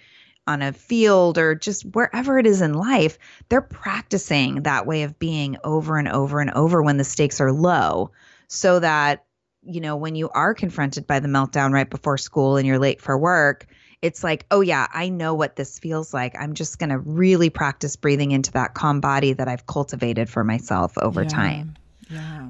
[0.47, 3.17] on a field or just wherever it is in life,
[3.49, 7.51] they're practicing that way of being over and over and over when the stakes are
[7.51, 8.11] low
[8.47, 9.25] so that
[9.65, 13.01] you know when you are confronted by the meltdown right before school and you're late
[13.01, 13.67] for work
[14.03, 16.35] it's like, oh, yeah, I know what this feels like.
[16.37, 20.43] I'm just going to really practice breathing into that calm body that I've cultivated for
[20.43, 21.29] myself over yeah.
[21.29, 21.75] time.
[22.09, 22.49] Yeah.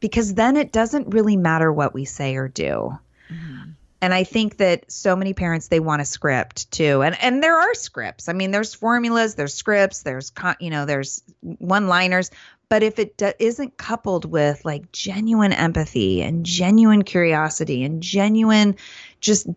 [0.00, 2.98] Because then it doesn't really matter what we say or do.
[3.30, 3.70] Mm-hmm.
[4.00, 7.02] And I think that so many parents they want a script too.
[7.02, 8.28] And and there are scripts.
[8.28, 12.30] I mean, there's formulas, there's scripts, there's con- you know, there's one-liners,
[12.68, 18.76] but if it do- isn't coupled with like genuine empathy and genuine curiosity and genuine
[19.20, 19.48] just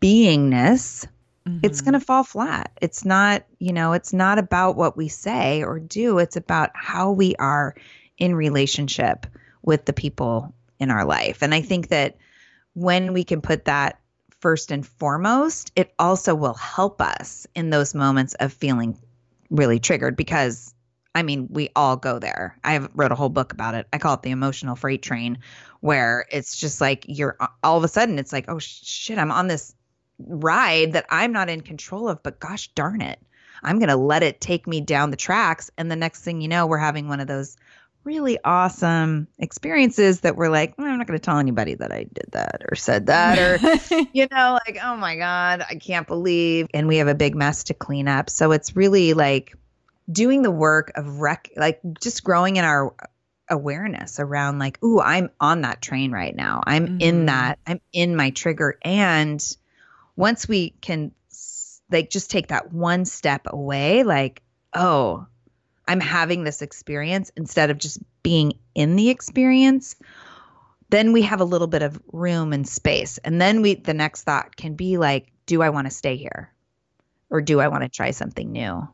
[0.00, 1.06] beingness,
[1.46, 1.58] mm-hmm.
[1.62, 2.72] it's going to fall flat.
[2.80, 7.10] It's not, you know, it's not about what we say or do, it's about how
[7.10, 7.74] we are
[8.18, 9.26] in relationship
[9.62, 11.42] with the people in our life.
[11.42, 12.16] And I think that
[12.74, 14.00] when we can put that
[14.40, 18.96] first and foremost, it also will help us in those moments of feeling
[19.50, 20.74] really triggered because
[21.14, 22.56] I mean, we all go there.
[22.62, 23.88] I have wrote a whole book about it.
[23.92, 25.38] I call it the emotional freight train,
[25.80, 29.46] where it's just like you're all of a sudden it's like, oh shit, I'm on
[29.46, 29.74] this
[30.18, 33.20] ride that I'm not in control of, but gosh darn it,
[33.62, 35.70] I'm going to let it take me down the tracks.
[35.78, 37.56] And the next thing you know, we're having one of those
[38.04, 42.26] really awesome experiences that we're like, I'm not going to tell anybody that I did
[42.32, 46.68] that or said that or, you know, like, oh my God, I can't believe.
[46.72, 48.30] And we have a big mess to clean up.
[48.30, 49.54] So it's really like,
[50.10, 52.94] doing the work of rec like just growing in our
[53.50, 57.00] awareness around like ooh i'm on that train right now i'm mm-hmm.
[57.00, 59.56] in that i'm in my trigger and
[60.16, 61.12] once we can
[61.90, 64.42] like just take that one step away like
[64.74, 65.26] oh
[65.88, 69.96] I'm having this experience instead of just being in the experience,
[70.90, 73.16] then we have a little bit of room and space.
[73.18, 76.52] And then we the next thought can be like, do I want to stay here?
[77.30, 78.86] Or do I want to try something new?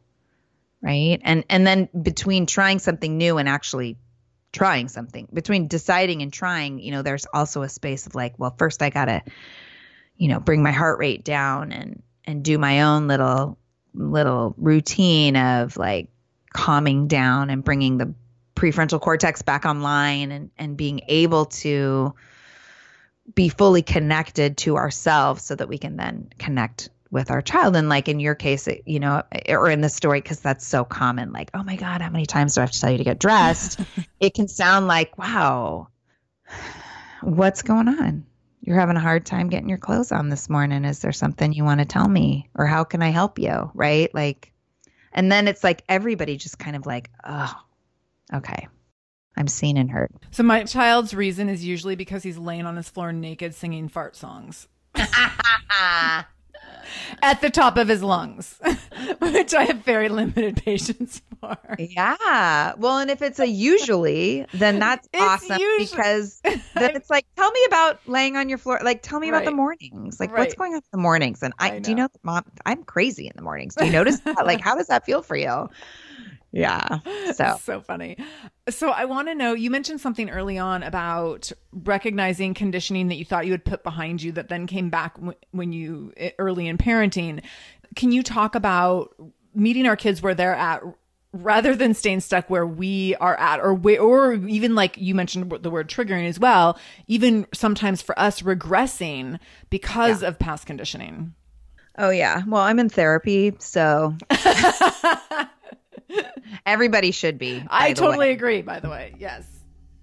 [0.80, 1.18] Right?
[1.22, 3.96] And and then between trying something new and actually
[4.54, 8.54] trying something, between deciding and trying, you know, there's also a space of like, well,
[8.56, 9.22] first I got to
[10.16, 13.58] you know, bring my heart rate down and and do my own little
[13.94, 16.08] little routine of like
[16.52, 18.14] calming down and bringing the
[18.54, 22.14] prefrontal cortex back online and and being able to
[23.34, 27.88] be fully connected to ourselves so that we can then connect with our child and
[27.88, 30.84] like in your case it, you know eh, or in the story because that's so
[30.84, 33.04] common like oh my god how many times do i have to tell you to
[33.04, 33.80] get dressed
[34.20, 35.88] it can sound like wow
[37.22, 38.26] what's going on
[38.66, 40.86] you're having a hard time getting your clothes on this morning.
[40.86, 42.48] Is there something you want to tell me?
[42.54, 43.70] Or how can I help you?
[43.74, 44.12] Right?
[44.14, 44.54] Like,
[45.12, 47.54] and then it's like everybody just kind of like, oh,
[48.32, 48.68] okay.
[49.36, 50.12] I'm seen and heard.
[50.30, 54.16] So my child's reason is usually because he's laying on his floor naked singing fart
[54.16, 54.66] songs.
[57.22, 58.58] at the top of his lungs,
[59.18, 61.58] which I have very limited patience for.
[61.78, 62.74] Yeah.
[62.76, 65.86] Well, and if it's a usually, then that's it's awesome usually.
[65.86, 68.80] because then it's like, tell me about laying on your floor.
[68.82, 69.38] Like, tell me right.
[69.38, 70.20] about the mornings.
[70.20, 70.40] Like, right.
[70.40, 71.42] what's going on in the mornings?
[71.42, 73.74] And I, I do you know, mom, I'm crazy in the mornings.
[73.74, 74.44] Do you notice that?
[74.44, 75.68] like, how does that feel for you?
[76.54, 77.00] Yeah.
[77.34, 78.16] So so funny.
[78.68, 83.24] So I want to know you mentioned something early on about recognizing conditioning that you
[83.24, 85.16] thought you had put behind you that then came back
[85.50, 87.42] when you early in parenting.
[87.96, 89.16] Can you talk about
[89.52, 90.84] meeting our kids where they're at
[91.32, 95.50] rather than staying stuck where we are at or we, or even like you mentioned
[95.62, 96.78] the word triggering as well,
[97.08, 99.40] even sometimes for us regressing
[99.70, 100.28] because yeah.
[100.28, 101.34] of past conditioning.
[101.98, 102.42] Oh yeah.
[102.46, 104.14] Well, I'm in therapy, so
[106.66, 107.64] Everybody should be.
[107.68, 108.32] I totally way.
[108.32, 109.14] agree, by the way.
[109.18, 109.44] Yes.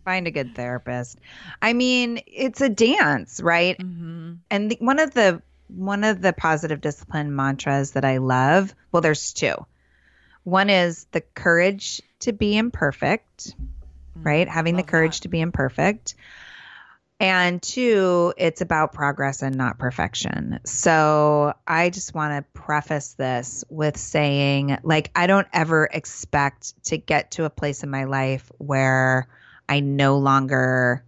[0.05, 1.19] Find a good therapist.
[1.61, 3.77] I mean, it's a dance, right?
[3.77, 4.33] Mm-hmm.
[4.49, 9.01] And the, one of the one of the positive discipline mantras that I love, well
[9.01, 9.55] there's two.
[10.43, 14.23] One is the courage to be imperfect, mm-hmm.
[14.23, 14.47] right?
[14.47, 15.23] Having love the courage that.
[15.23, 16.15] to be imperfect.
[17.21, 20.59] And two, it's about progress and not perfection.
[20.65, 26.97] So I just want to preface this with saying, like, I don't ever expect to
[26.97, 29.27] get to a place in my life where
[29.69, 31.05] I no longer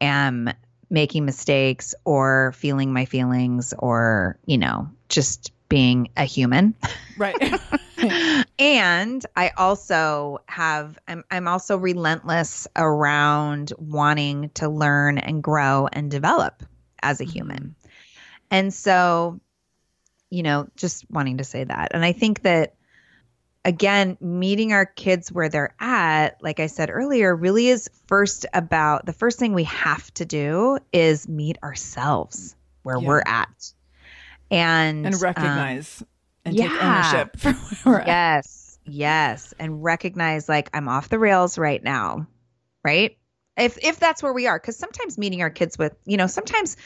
[0.00, 0.50] am
[0.90, 6.74] making mistakes or feeling my feelings or, you know, just being a human.
[7.16, 7.40] Right.
[8.58, 16.10] and I also have I'm I'm also relentless around wanting to learn and grow and
[16.10, 16.62] develop
[17.02, 17.58] as a human.
[17.58, 17.88] Mm-hmm.
[18.50, 19.40] And so,
[20.30, 21.92] you know, just wanting to say that.
[21.94, 22.74] And I think that
[23.64, 29.06] again, meeting our kids where they're at, like I said earlier, really is first about
[29.06, 33.08] the first thing we have to do is meet ourselves where yeah.
[33.08, 33.72] we're at
[34.50, 36.08] and and recognize um,
[36.44, 36.68] and yeah.
[36.68, 37.52] take ownership for
[37.90, 38.92] where we're yes at.
[38.92, 42.26] yes and recognize like i'm off the rails right now
[42.84, 43.16] right
[43.56, 46.76] if if that's where we are because sometimes meeting our kids with you know sometimes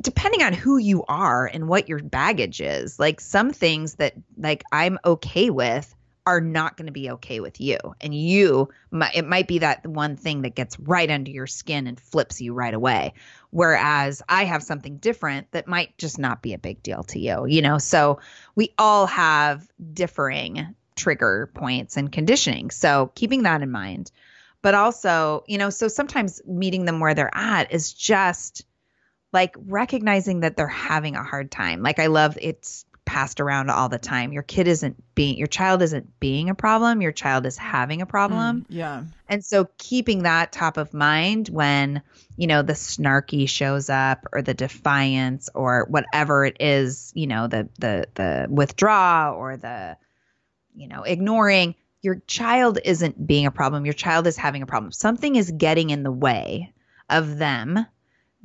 [0.00, 4.62] depending on who you are and what your baggage is like some things that like
[4.72, 5.94] i'm okay with
[6.24, 7.78] are not going to be okay with you.
[8.00, 8.68] And you
[9.14, 12.54] it might be that one thing that gets right under your skin and flips you
[12.54, 13.14] right away.
[13.50, 17.46] Whereas i have something different that might just not be a big deal to you
[17.46, 17.78] you know?
[17.78, 18.20] So
[18.54, 24.12] we all have differing trigger points and conditioning so keeping that in mind.
[24.62, 28.64] But also you know so sometimes meeting them where they're at is just
[29.32, 31.82] like recognizing that they're having a hard time.
[31.82, 34.32] Like i love it's passed around all the time.
[34.32, 38.06] Your kid isn't being your child isn't being a problem, your child is having a
[38.06, 38.62] problem.
[38.62, 39.04] Mm, yeah.
[39.28, 42.00] And so keeping that top of mind when,
[42.38, 47.48] you know, the snarky shows up or the defiance or whatever it is, you know,
[47.48, 49.98] the the the withdraw or the
[50.74, 53.84] you know, ignoring, your child isn't being a problem.
[53.84, 54.90] Your child is having a problem.
[54.90, 56.72] Something is getting in the way
[57.10, 57.84] of them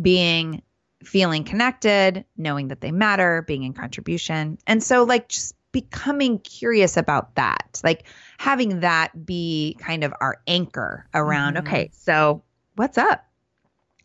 [0.01, 0.61] being
[1.04, 4.58] feeling connected, knowing that they matter, being in contribution.
[4.66, 8.06] And so, like, just becoming curious about that, like
[8.38, 11.68] having that be kind of our anchor around, mm-hmm.
[11.68, 12.41] okay, so
[12.76, 13.24] what's up?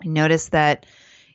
[0.03, 0.85] I noticed that,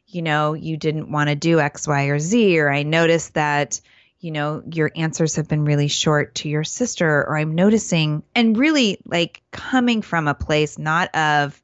[0.05, 3.81] you know, you didn't want to do X, Y, or Z, or I noticed that,
[4.19, 8.57] you know, your answers have been really short to your sister, or I'm noticing, and
[8.57, 11.59] really like coming from a place not of,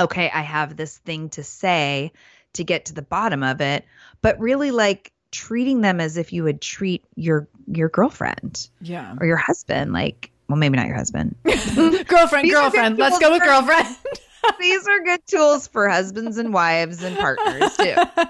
[0.00, 2.12] okay, I have this thing to say
[2.54, 3.84] to get to the bottom of it,
[4.20, 8.68] but really like treating them as if you would treat your your girlfriend.
[8.80, 9.16] Yeah.
[9.20, 11.34] Or your husband like well, maybe not your husband.
[11.44, 12.98] girlfriend, girlfriend.
[12.98, 13.96] Let's go with girlfriend.
[14.60, 17.94] These are good tools for husbands and wives and partners too.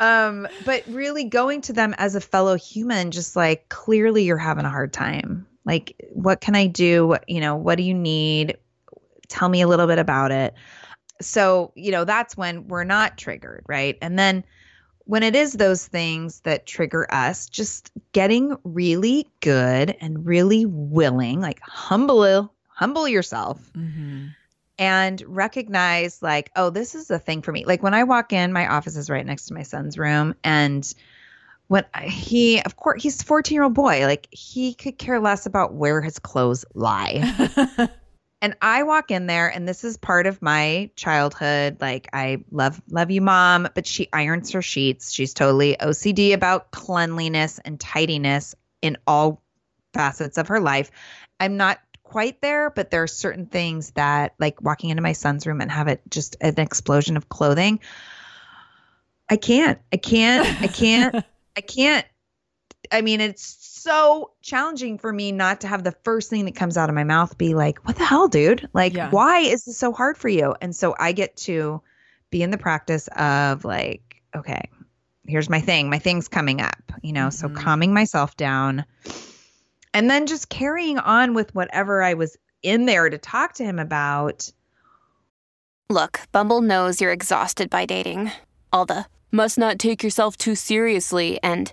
[0.00, 4.64] Um, but really going to them as a fellow human, just like clearly you're having
[4.64, 5.46] a hard time.
[5.66, 7.06] Like, what can I do?
[7.06, 8.56] What, you know, what do you need?
[9.28, 10.54] Tell me a little bit about it.
[11.20, 13.96] So, you know, that's when we're not triggered, right?
[14.00, 14.44] And then
[15.04, 21.40] when it is those things that trigger us, just getting really good and really willing,
[21.40, 23.60] like humble humble yourself.
[23.74, 24.28] Mm-hmm.
[24.78, 27.66] And recognize, like, oh, this is a thing for me.
[27.66, 30.90] Like when I walk in, my office is right next to my son's room, and
[31.70, 35.44] when he, of course, he's a 14 year old boy, like he could care less
[35.44, 37.88] about where his clothes lie.
[38.42, 41.78] and I walk in there and this is part of my childhood.
[41.80, 45.12] Like I love love you mom, but she irons her sheets.
[45.12, 49.42] She's totally OCD about cleanliness and tidiness in all
[49.92, 50.90] facets of her life.
[51.38, 55.46] I'm not quite there, but there are certain things that like walking into my son's
[55.46, 57.80] room and have it just an explosion of clothing.
[59.28, 59.78] I can't.
[59.92, 60.62] I can't.
[60.62, 61.24] I can't.
[61.56, 62.06] I can't.
[62.90, 66.76] I mean, it's so challenging for me not to have the first thing that comes
[66.76, 68.68] out of my mouth be like, what the hell, dude?
[68.74, 69.10] Like, yeah.
[69.10, 70.54] why is this so hard for you?
[70.60, 71.80] And so I get to
[72.30, 74.68] be in the practice of like, okay,
[75.26, 75.88] here's my thing.
[75.88, 77.54] My thing's coming up, you know, mm-hmm.
[77.54, 78.84] so calming myself down
[79.94, 83.78] and then just carrying on with whatever I was in there to talk to him
[83.78, 84.52] about.
[85.88, 88.30] Look, Bumble knows you're exhausted by dating.
[88.72, 91.72] All the must not take yourself too seriously and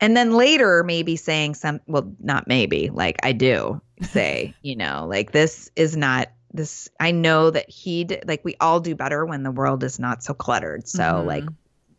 [0.00, 5.06] and then later maybe saying some well not maybe like i do say you know
[5.08, 9.42] like this is not this i know that he like we all do better when
[9.42, 10.88] the world is not so cluttered.
[10.88, 11.26] So mm-hmm.
[11.26, 11.44] like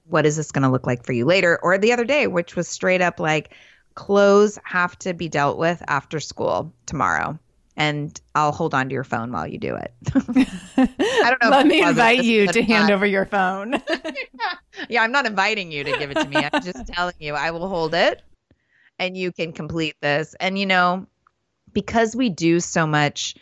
[0.07, 1.57] what is this going to look like for you later?
[1.63, 3.53] Or the other day which was straight up like
[3.95, 7.37] clothes have to be dealt with after school tomorrow
[7.78, 9.93] and I'll hold on to your phone while you do it.
[10.78, 11.49] I don't know.
[11.49, 13.74] Let me invite you to hand over your phone.
[14.89, 16.38] yeah, I'm not inviting you to give it to me.
[16.38, 18.22] I'm just telling you I will hold it
[18.99, 20.36] and you can complete this.
[20.39, 21.07] And you know,
[21.72, 23.36] because we do so much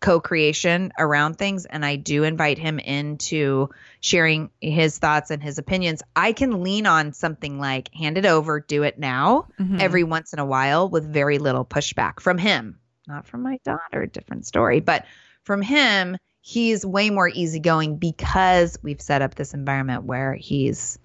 [0.00, 3.70] co-creation around things and I do invite him into
[4.00, 8.60] sharing his thoughts and his opinions, I can lean on something like hand it over,
[8.60, 9.80] do it now mm-hmm.
[9.80, 14.06] every once in a while with very little pushback from him not from my daughter,
[14.06, 14.80] different story.
[14.80, 15.06] But
[15.44, 20.98] from him, he's way more easygoing because we've set up this environment where he's,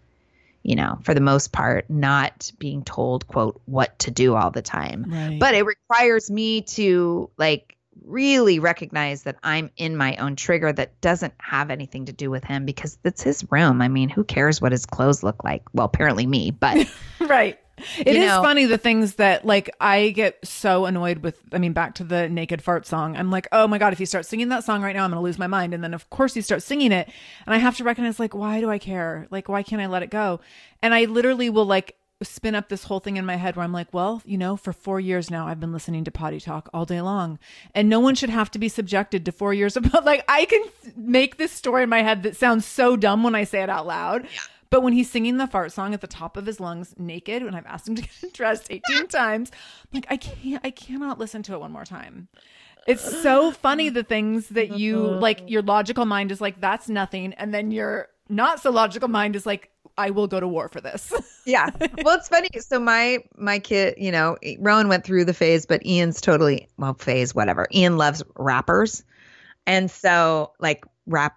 [0.64, 4.62] you know, for the most part, not being told, quote, what to do all the
[4.62, 5.06] time.
[5.08, 5.40] Right.
[5.40, 11.00] But it requires me to like really recognize that I'm in my own trigger that
[11.02, 13.82] doesn't have anything to do with him because it's his room.
[13.82, 15.64] I mean, who cares what his clothes look like?
[15.74, 16.88] Well, apparently me, but
[17.20, 17.60] right.
[18.00, 21.40] It is know, funny the things that like I get so annoyed with.
[21.52, 23.16] I mean, back to the naked fart song.
[23.16, 25.22] I'm like, oh my god, if he starts singing that song right now, I'm gonna
[25.22, 25.74] lose my mind.
[25.74, 27.10] And then of course he starts singing it,
[27.46, 29.28] and I have to recognize like, why do I care?
[29.30, 30.40] Like, why can't I let it go?
[30.82, 33.74] And I literally will like spin up this whole thing in my head where I'm
[33.74, 36.86] like, well, you know, for four years now, I've been listening to potty talk all
[36.86, 37.40] day long,
[37.74, 40.24] and no one should have to be subjected to four years of like.
[40.28, 40.64] I can
[40.96, 43.88] make this story in my head that sounds so dumb when I say it out
[43.88, 44.24] loud.
[44.24, 44.40] Yeah
[44.72, 47.54] but when he's singing the fart song at the top of his lungs naked, when
[47.54, 51.44] I've asked him to get dressed 18 times, I'm like, I can't, I cannot listen
[51.44, 52.30] to it one more time.
[52.88, 57.34] It's so funny the things that you like, your logical mind is like, that's nothing.
[57.34, 60.80] And then your not so logical mind is like, I will go to war for
[60.80, 61.14] this.
[61.46, 61.70] yeah.
[62.04, 62.48] Well, it's funny.
[62.60, 66.94] So my my kid, you know, Rowan went through the phase, but Ian's totally well
[66.94, 67.68] phase whatever.
[67.74, 69.04] Ian loves rappers,
[69.68, 71.36] and so like rap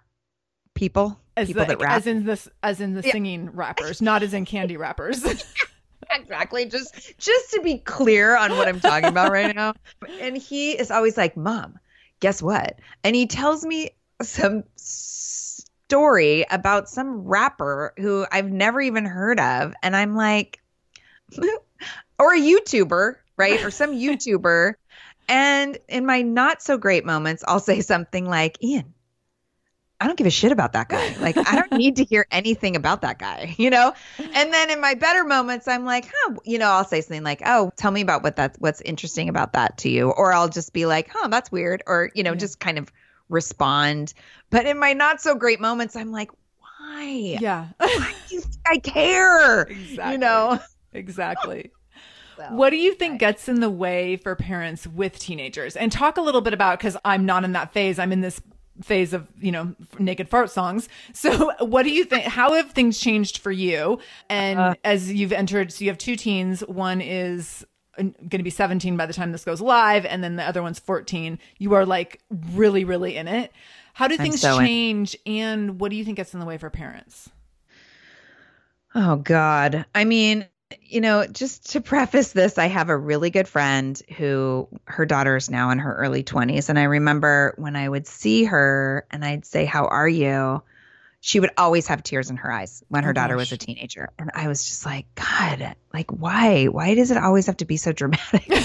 [0.73, 1.97] people, as people the, that rap.
[1.97, 3.11] as in this as in the Yeah.
[3.11, 5.23] singing rappers, not as in candy wrappers.
[6.11, 6.65] exactly.
[6.65, 9.73] Just just to be clear on what I'm talking about right now.
[10.21, 11.77] And he is always like, "Mom,
[12.19, 19.05] guess what?" And he tells me some story about some rapper who I've never even
[19.05, 20.61] heard of, and I'm like,
[22.19, 23.63] or a YouTuber, right?
[23.63, 24.73] Or some YouTuber.
[25.27, 28.93] And in my not so great moments, I'll say something like, Ian,
[30.01, 31.15] I don't give a shit about that guy.
[31.21, 33.93] Like, I don't need to hear anything about that guy, you know?
[34.19, 37.41] And then in my better moments, I'm like, huh, you know, I'll say something like,
[37.45, 40.09] oh, tell me about what that's, what's interesting about that to you.
[40.11, 41.81] Or I'll just be like, huh, that's weird.
[41.87, 42.37] Or, you know, Yeah.
[42.37, 42.91] just kind of
[43.29, 44.13] respond.
[44.49, 46.29] But in my not so great moments, I'm like,
[46.59, 47.03] why?
[47.39, 47.67] yeah.
[47.77, 49.61] Why do you think I care?
[49.61, 50.11] exactly.
[50.11, 50.59] You know?
[50.93, 51.71] Exactly.
[52.37, 55.77] So, What do you think gets in the way for parents with teenagers?
[55.77, 57.97] And talk a little bit about because I'm not in that phase.
[57.97, 58.41] I'm in this
[58.81, 60.89] phase of you know naked fart songs.
[61.13, 62.25] So what do you think?
[62.25, 63.99] How have things changed for you?
[64.29, 64.75] And Uh.
[64.83, 66.61] as you've entered, so you have two teens.
[66.61, 67.65] One is
[67.97, 70.79] going to be 17 by the time this goes live, and then the other one's
[70.79, 71.39] 14.
[71.59, 72.19] You are like
[72.51, 73.51] really, really in it.
[73.93, 74.65] How do things so in.
[74.65, 75.17] change?
[75.25, 77.29] And what do you think gets in the way for parents?
[78.93, 79.85] Oh God.
[79.95, 80.45] I mean,
[80.81, 85.35] you know, just to preface this, I have a really good friend who her daughter
[85.35, 86.69] is now in her early 20s.
[86.69, 90.61] And I remember when I would see her and I'd say, How are you?
[91.21, 93.49] She would always have tears in her eyes when her Oh, daughter gosh.
[93.49, 94.09] was a teenager.
[94.19, 96.65] And I was just like, God, like, why?
[96.65, 98.43] Why does it always have to be so dramatic?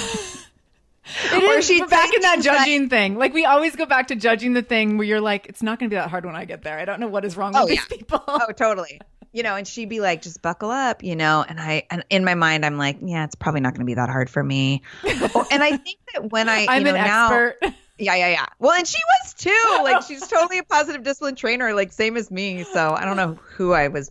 [1.32, 3.16] It Or is she'd we're back in that like- judging thing.
[3.16, 5.90] Like we always go back to judging the thing where you're like, it's not going
[5.90, 6.78] to be that hard when I get there.
[6.78, 8.22] I don't know what is wrong oh, with Oh, these people.
[8.28, 9.00] oh, totally.
[9.33, 11.45] You know, and she'd be like, just buckle up, you know.
[11.49, 13.95] And I, and in my mind, I'm like, yeah, it's probably not going to be
[13.95, 14.83] that hard for me.
[15.05, 17.74] Oh, and I think that when I, I'm you know, an now, expert.
[18.01, 18.47] Yeah, yeah, yeah.
[18.59, 19.81] Well, and she was too.
[19.85, 22.64] Like she's totally a positive discipline trainer, like same as me.
[22.64, 24.11] So I don't know who I was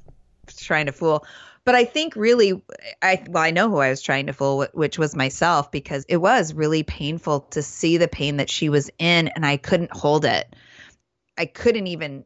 [0.57, 1.26] trying to fool.
[1.65, 2.63] But I think really
[3.01, 6.17] I well, I know who I was trying to fool, which was myself because it
[6.17, 10.24] was really painful to see the pain that she was in and I couldn't hold
[10.24, 10.55] it.
[11.38, 12.26] I couldn't even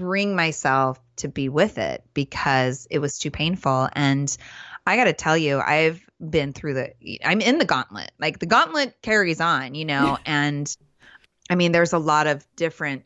[0.00, 4.34] bring myself to be with it because it was too painful and
[4.86, 8.10] I got to tell you, I've been through the, I'm in the gauntlet.
[8.18, 10.74] Like the gauntlet carries on, you know, and
[11.50, 13.04] I mean, there's a lot of different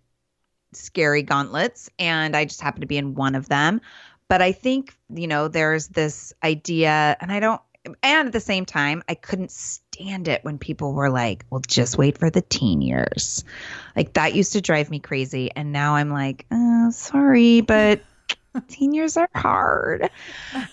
[0.73, 3.81] scary gauntlets, and I just happen to be in one of them.
[4.29, 7.61] But I think, you know, there's this idea, and I don't,
[8.03, 9.51] and at the same time, I couldn't
[9.95, 13.45] stand it when people were like, well, just wait for the teen years.
[13.95, 15.51] Like that used to drive me crazy.
[15.55, 18.01] And now I'm like, oh, sorry, but
[18.69, 20.11] teen years are hard.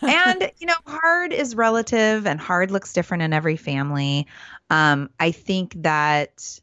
[0.01, 4.27] and, you know, hard is relative and hard looks different in every family.
[4.69, 6.59] Um, I think that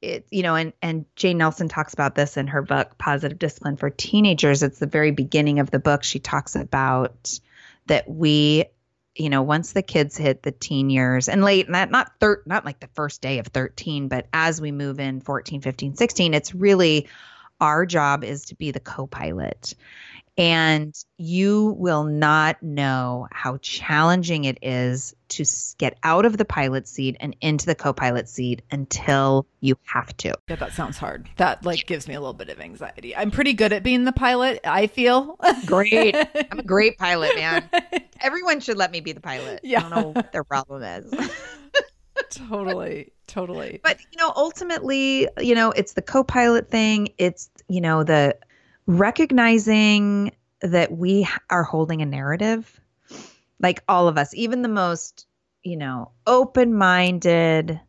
[0.00, 3.76] it, you know, and, and Jane Nelsen talks about this in her book, Positive Discipline
[3.76, 4.62] for Teenagers.
[4.62, 6.04] It's the very beginning of the book.
[6.04, 7.38] She talks about
[7.86, 8.66] that we,
[9.14, 12.64] you know, once the kids hit the teen years and late, not, not thir- not
[12.64, 16.54] like the first day of 13, but as we move in 14, 15, 16, it's
[16.54, 17.08] really
[17.60, 19.74] our job is to be the co-pilot
[20.38, 25.44] and you will not know how challenging it is to
[25.78, 30.34] get out of the pilot seat and into the co-pilot seat until you have to.
[30.48, 31.28] Yeah, that sounds hard.
[31.36, 33.14] That like gives me a little bit of anxiety.
[33.16, 34.60] I'm pretty good at being the pilot.
[34.64, 35.38] I feel.
[35.66, 36.14] Great.
[36.16, 37.68] I'm a great pilot, man.
[38.20, 39.60] Everyone should let me be the pilot.
[39.62, 39.78] Yeah.
[39.78, 41.12] I don't know what their problem is.
[42.30, 43.80] totally, totally.
[43.82, 48.36] but you know ultimately you know it's the co-pilot thing it's you know the
[48.86, 52.80] recognizing that we are holding a narrative
[53.60, 55.26] like all of us even the most
[55.62, 57.80] you know open-minded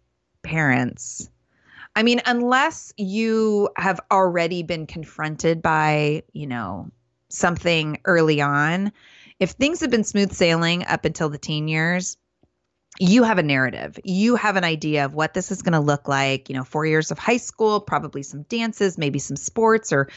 [0.43, 1.29] parents.
[1.95, 6.89] I mean unless you have already been confronted by you know
[7.29, 8.91] something early on
[9.39, 12.17] if things have been smooth sailing up until the teen years
[12.99, 13.99] you have a narrative.
[14.03, 16.49] You have an idea of what this is going to look like.
[16.49, 20.09] You know, four years of high school, probably some dances, maybe some sports or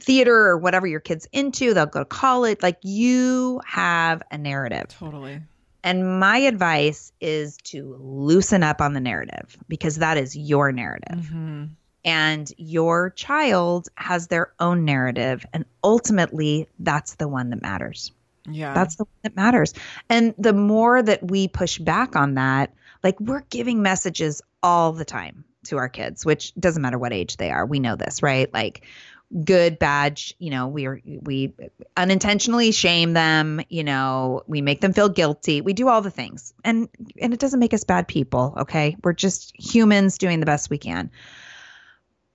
[0.00, 1.74] theater or whatever your kid's into.
[1.74, 2.58] They'll go to college.
[2.62, 4.86] Like you have a narrative.
[4.88, 5.40] Totally.
[5.84, 11.28] And my advice is to loosen up on the narrative because that is your narrative.
[11.28, 11.64] hmm
[12.04, 15.46] And your child has their own narrative.
[15.52, 18.12] And ultimately, that's the one that matters.
[18.48, 18.74] Yeah.
[18.74, 19.74] That's the one that matters.
[20.08, 25.04] And the more that we push back on that, like we're giving messages all the
[25.04, 27.64] time to our kids, which doesn't matter what age they are.
[27.64, 28.52] We know this, right?
[28.52, 28.84] Like
[29.44, 31.52] good bad you know we are we
[31.96, 36.54] unintentionally shame them you know we make them feel guilty we do all the things
[36.62, 36.88] and
[37.20, 40.78] and it doesn't make us bad people okay we're just humans doing the best we
[40.78, 41.10] can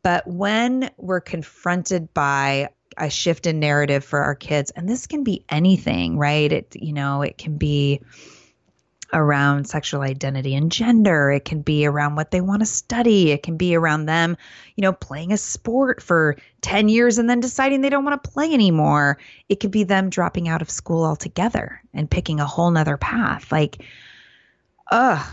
[0.03, 5.23] but when we're confronted by a shift in narrative for our kids and this can
[5.23, 8.01] be anything right it you know it can be
[9.13, 11.31] around sexual identity and gender.
[11.31, 13.31] It can be around what they want to study.
[13.31, 14.37] It can be around them,
[14.75, 18.29] you know, playing a sport for 10 years and then deciding they don't want to
[18.29, 19.17] play anymore.
[19.47, 23.51] It could be them dropping out of school altogether and picking a whole nother path.
[23.51, 23.83] Like,
[24.91, 25.25] ugh.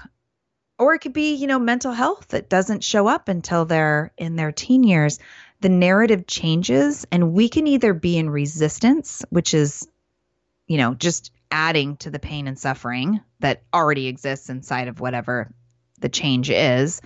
[0.78, 4.36] Or it could be, you know, mental health that doesn't show up until they're in
[4.36, 5.18] their teen years.
[5.61, 9.88] The narrative changes, and we can either be in resistance, which is,
[10.66, 15.52] you know, just adding to the pain and suffering that already exists inside of whatever
[16.00, 17.00] the change is,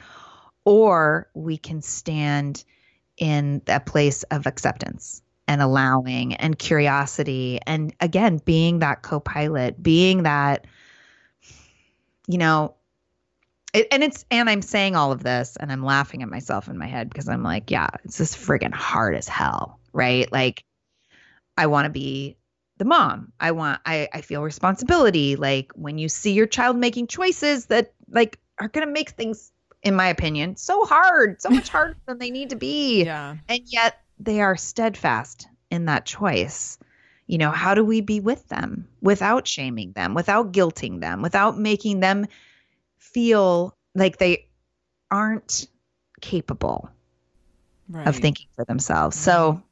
[0.64, 2.64] or we can stand
[3.16, 10.22] in a place of acceptance and allowing and curiosity and again being that co-pilot being
[10.22, 10.64] that
[12.26, 12.74] you know
[13.74, 16.78] it, and it's and i'm saying all of this and i'm laughing at myself in
[16.78, 20.64] my head because i'm like yeah it's just friggin hard as hell right like
[21.56, 22.36] i want to be
[22.80, 23.30] the mom.
[23.38, 27.92] I want I I feel responsibility like when you see your child making choices that
[28.08, 29.52] like are going to make things
[29.82, 33.04] in my opinion so hard, so much harder than they need to be.
[33.04, 33.36] Yeah.
[33.50, 36.78] And yet they are steadfast in that choice.
[37.26, 41.58] You know, how do we be with them without shaming them, without guilting them, without
[41.58, 42.26] making them
[43.00, 44.46] feel like they
[45.10, 45.66] aren't
[46.20, 46.88] capable
[47.88, 48.06] right.
[48.06, 49.16] of thinking for themselves.
[49.16, 49.24] Right.
[49.24, 49.62] So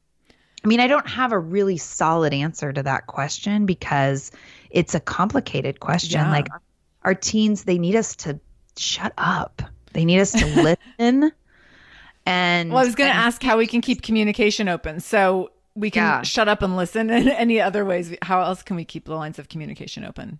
[0.63, 4.31] I mean, I don't have a really solid answer to that question because
[4.69, 6.19] it's a complicated question.
[6.19, 6.31] Yeah.
[6.31, 6.47] Like
[7.03, 8.39] our teens, they need us to
[8.77, 9.61] shut up.
[9.93, 10.45] They need us to
[10.99, 11.31] listen.
[12.25, 14.99] And well, I was going to ask how we can keep communication open.
[14.99, 16.21] So we can yeah.
[16.23, 17.09] shut up and listen.
[17.09, 18.13] And any other ways?
[18.21, 20.39] How else can we keep the lines of communication open?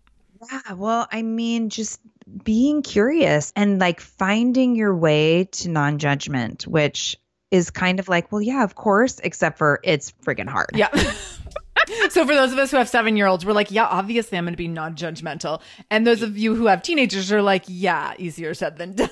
[0.51, 1.99] Yeah, well, I mean, just
[2.43, 7.17] being curious and like finding your way to non judgment, which
[7.51, 10.69] is kind of like, well, yeah, of course, except for it's friggin' hard.
[10.75, 10.89] Yeah.
[12.09, 14.45] so for those of us who have seven year olds, we're like, yeah, obviously I'm
[14.45, 15.61] going to be non judgmental.
[15.89, 19.09] And those of you who have teenagers are like, yeah, easier said than done.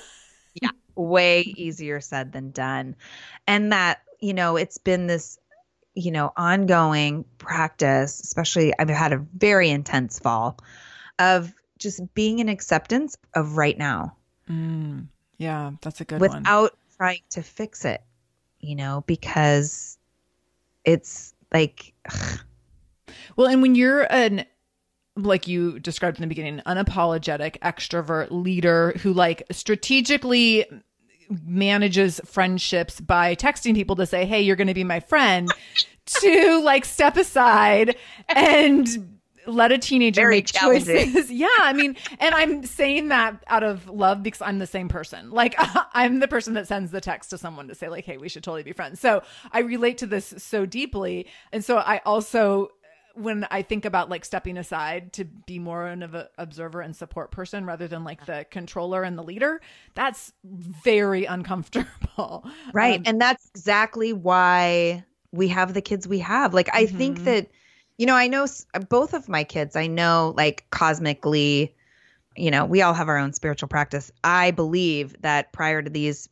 [0.62, 2.96] yeah, way easier said than done.
[3.48, 5.40] And that, you know, it's been this,
[5.96, 10.60] you know, ongoing practice, especially I've had a very intense fall
[11.20, 14.16] of just being in acceptance of right now.
[14.50, 15.08] Mm,
[15.38, 16.44] yeah, that's a good without one.
[16.44, 18.02] Without trying to fix it
[18.60, 19.98] you know, because
[20.86, 21.94] it's like.
[22.12, 22.40] Ugh.
[23.36, 24.46] Well, and when you're an
[25.16, 30.66] like you described in the beginning, unapologetic extrovert leader who like strategically
[31.44, 35.50] manages friendships by texting people to say, "Hey, you're going to be my friend,"
[36.06, 37.96] to like step aside
[38.28, 39.17] and
[39.48, 41.32] let a teenager Very make choices.
[41.32, 45.32] yeah, I mean, and I'm saying that out of love because I'm the same person.
[45.32, 45.56] Like
[45.94, 48.44] I'm the person that sends the text to someone to say like, "Hey, we should
[48.44, 52.70] totally be friends." So I relate to this so deeply, and so I also
[53.16, 57.32] when I think about like stepping aside to be more of an observer and support
[57.32, 59.60] person rather than like the controller and the leader,
[59.96, 62.46] that's very uncomfortable.
[62.74, 63.00] Right.
[63.00, 66.54] Um, and that's exactly why we have the kids we have.
[66.54, 66.98] Like, I mm-hmm.
[66.98, 67.48] think that
[67.98, 71.76] you know, I know uh, both of my kids, I know like cosmically,
[72.36, 74.12] you know, we all have our own spiritual practice.
[74.24, 76.30] I believe that prior to these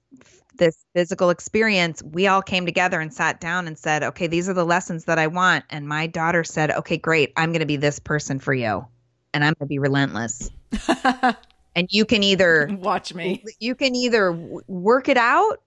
[0.58, 4.54] this physical experience, we all came together and sat down and said, "Okay, these are
[4.54, 7.34] the lessons that I want." And my daughter said, "Okay, great.
[7.36, 8.86] I'm going to be this person for you,
[9.34, 10.52] and I'm going to be relentless."
[11.76, 13.44] and you can either watch me.
[13.60, 14.32] You can either
[14.68, 15.62] work it out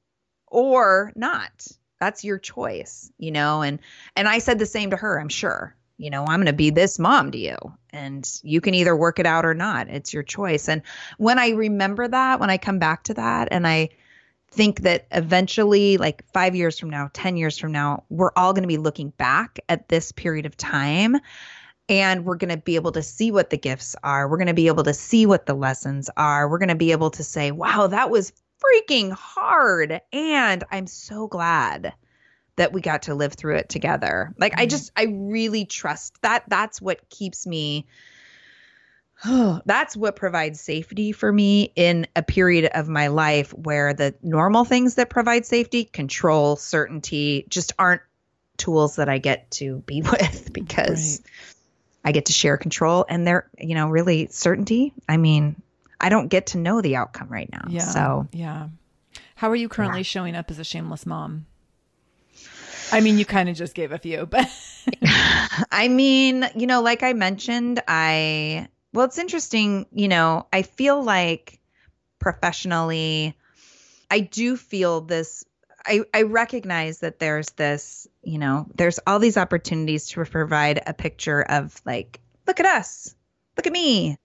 [0.47, 1.67] or not.
[2.01, 3.61] That's your choice, you know.
[3.63, 3.81] And
[4.17, 5.21] and I said the same to her.
[5.21, 7.57] I'm sure you know, I'm going to be this mom to you.
[7.91, 9.89] And you can either work it out or not.
[9.89, 10.69] It's your choice.
[10.69, 10.83] And
[11.19, 13.91] when I remember that, when I come back to that, and I
[14.51, 18.63] think that eventually, like five years from now, 10 years from now, we're all going
[18.63, 21.17] to be looking back at this period of time
[21.89, 24.29] and we're going to be able to see what the gifts are.
[24.29, 26.49] We're going to be able to see what the lessons are.
[26.49, 28.33] We're going to be able to say, wow, that was
[28.63, 30.01] freaking hard.
[30.13, 31.95] And I'm so glad
[32.59, 34.33] that we got to live through it together.
[34.39, 34.61] Like mm-hmm.
[34.61, 37.87] I just I really trust that that's what keeps me
[39.25, 44.15] oh, that's what provides safety for me in a period of my life where the
[44.23, 48.03] normal things that provide safety, control, certainty just aren't
[48.57, 52.09] tools that I get to be with because right.
[52.09, 54.93] I get to share control and they're, you know, really certainty.
[55.09, 55.61] I mean,
[56.01, 57.67] I don't get to know the outcome right now.
[57.69, 57.83] Yeah.
[57.83, 58.69] So, yeah.
[59.35, 60.05] How are you currently yeah.
[60.05, 61.47] showing up as a shameless mom?
[62.93, 64.49] I mean, you kind of just gave a few, but
[65.70, 71.03] I mean, you know, like I mentioned, I well, it's interesting, you know, I feel
[71.03, 71.61] like
[72.18, 73.36] professionally
[74.11, 75.45] I do feel this
[75.86, 80.93] I, I recognize that there's this, you know, there's all these opportunities to provide a
[80.93, 83.14] picture of like, look at us,
[83.57, 84.18] look at me.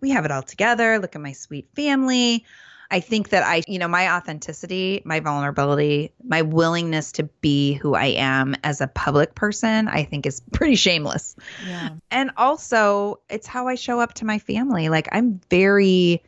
[0.00, 0.98] We have it all together.
[0.98, 2.44] Look at my sweet family.
[2.90, 7.94] I think that I, you know, my authenticity, my vulnerability, my willingness to be who
[7.94, 11.36] I am as a public person, I think is pretty shameless.
[11.66, 11.90] Yeah.
[12.10, 14.88] And also, it's how I show up to my family.
[14.88, 16.22] Like, I'm very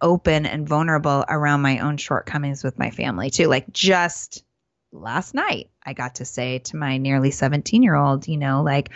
[0.00, 3.46] open and vulnerable around my own shortcomings with my family, too.
[3.46, 4.44] Like, just
[4.92, 8.90] last night, I got to say to my nearly 17 year old, you know, like,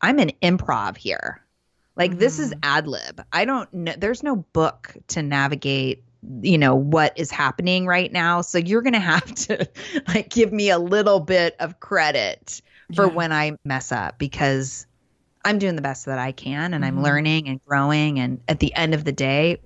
[0.00, 1.42] I'm an improv here.
[1.94, 2.20] Like, mm-hmm.
[2.20, 2.60] this is mm-hmm.
[2.62, 3.20] ad lib.
[3.30, 6.04] I don't know, there's no book to navigate
[6.42, 8.40] you know what is happening right now.
[8.40, 9.68] So you're going to have to
[10.08, 12.60] like give me a little bit of credit
[12.94, 13.12] for yeah.
[13.12, 14.86] when i mess up because
[15.44, 16.96] i'm doing the best that i can and mm-hmm.
[16.96, 18.18] i'm learning and growing.
[18.18, 19.60] And at the end of the day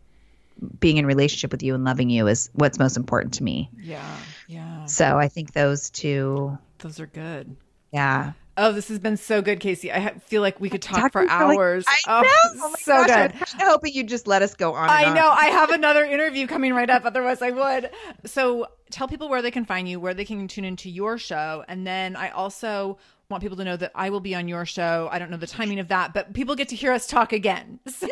[0.79, 3.71] being in relationship with you and loving you is what's most important to me.
[3.81, 4.17] Yeah
[4.49, 4.85] yeah.
[4.87, 7.57] So i think those two those are good.
[7.93, 9.91] Yeah Oh, this has been so good, Casey.
[9.91, 11.87] I feel like we could talk for hours.
[11.87, 12.63] Like, I oh, know.
[12.65, 13.49] Oh so gosh, good.
[13.55, 14.91] I'm hoping you just let us go on.
[14.91, 15.15] I on.
[15.15, 15.29] know.
[15.29, 17.07] I have another interview coming right up.
[17.07, 17.91] Otherwise, I would.
[18.27, 21.65] So, tell people where they can find you, where they can tune into your show,
[21.67, 22.99] and then I also
[23.31, 25.09] want people to know that I will be on your show.
[25.11, 27.81] I don't know the timing of that, but people get to hear us talk again.
[27.89, 28.09] So,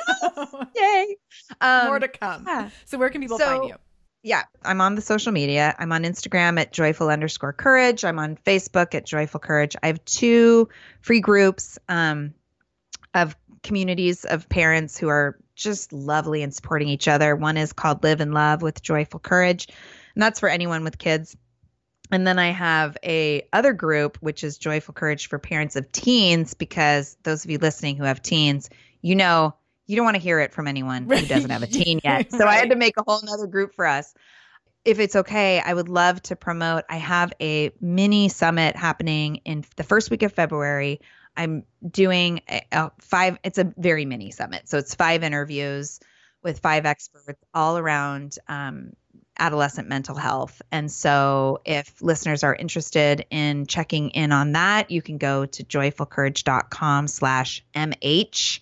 [0.76, 1.16] Yay!
[1.60, 2.44] Um, more to come.
[2.46, 2.70] Yeah.
[2.86, 3.74] So, where can people so, find you?
[4.22, 5.74] Yeah, I'm on the social media.
[5.78, 8.04] I'm on Instagram at joyful underscore courage.
[8.04, 9.76] I'm on Facebook at joyful courage.
[9.82, 10.68] I have two
[11.00, 12.34] free groups um,
[13.14, 17.34] of communities of parents who are just lovely and supporting each other.
[17.34, 19.68] One is called Live and Love with Joyful Courage,
[20.14, 21.36] and that's for anyone with kids.
[22.12, 26.54] And then I have a other group which is Joyful Courage for parents of teens
[26.54, 28.68] because those of you listening who have teens,
[29.00, 29.54] you know
[29.90, 32.30] you don't want to hear it from anyone who doesn't have a teen yet.
[32.30, 32.48] So right.
[32.48, 34.14] I had to make a whole nother group for us.
[34.84, 36.84] If it's okay, I would love to promote.
[36.88, 41.00] I have a mini summit happening in the first week of February.
[41.36, 44.68] I'm doing a, a five, it's a very mini summit.
[44.68, 45.98] So it's five interviews
[46.40, 48.92] with five experts all around um,
[49.40, 50.62] adolescent mental health.
[50.70, 55.64] And so if listeners are interested in checking in on that, you can go to
[55.64, 58.60] joyfulcourage.com slash MH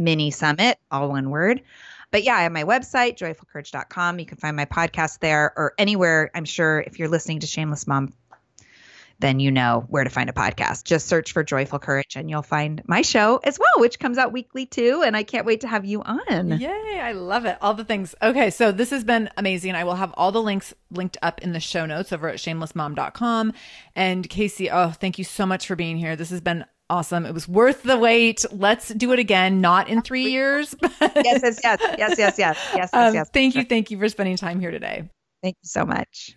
[0.00, 1.62] mini summit, all one word.
[2.10, 4.18] But yeah, I have my website, joyfulcourage.com.
[4.18, 6.30] You can find my podcast there or anywhere.
[6.34, 8.12] I'm sure if you're listening to Shameless Mom,
[9.20, 10.84] then you know where to find a podcast.
[10.84, 14.32] Just search for Joyful Courage and you'll find my show as well, which comes out
[14.32, 15.02] weekly too.
[15.04, 16.58] And I can't wait to have you on.
[16.58, 17.58] Yay, I love it.
[17.60, 18.14] All the things.
[18.22, 19.74] Okay, so this has been amazing.
[19.74, 23.52] I will have all the links linked up in the show notes over at shamelessmom.com.
[23.94, 26.16] And Casey, oh, thank you so much for being here.
[26.16, 27.24] This has been awesome.
[27.24, 28.44] It was worth the wait.
[28.52, 30.74] Let's do it again, not in three years.
[31.00, 31.12] But...
[31.24, 33.30] yes, yes, yes, yes, yes, yes, yes, um, yes, yes.
[33.32, 35.08] Thank you, thank you for spending time here today.
[35.42, 36.36] Thank you so much.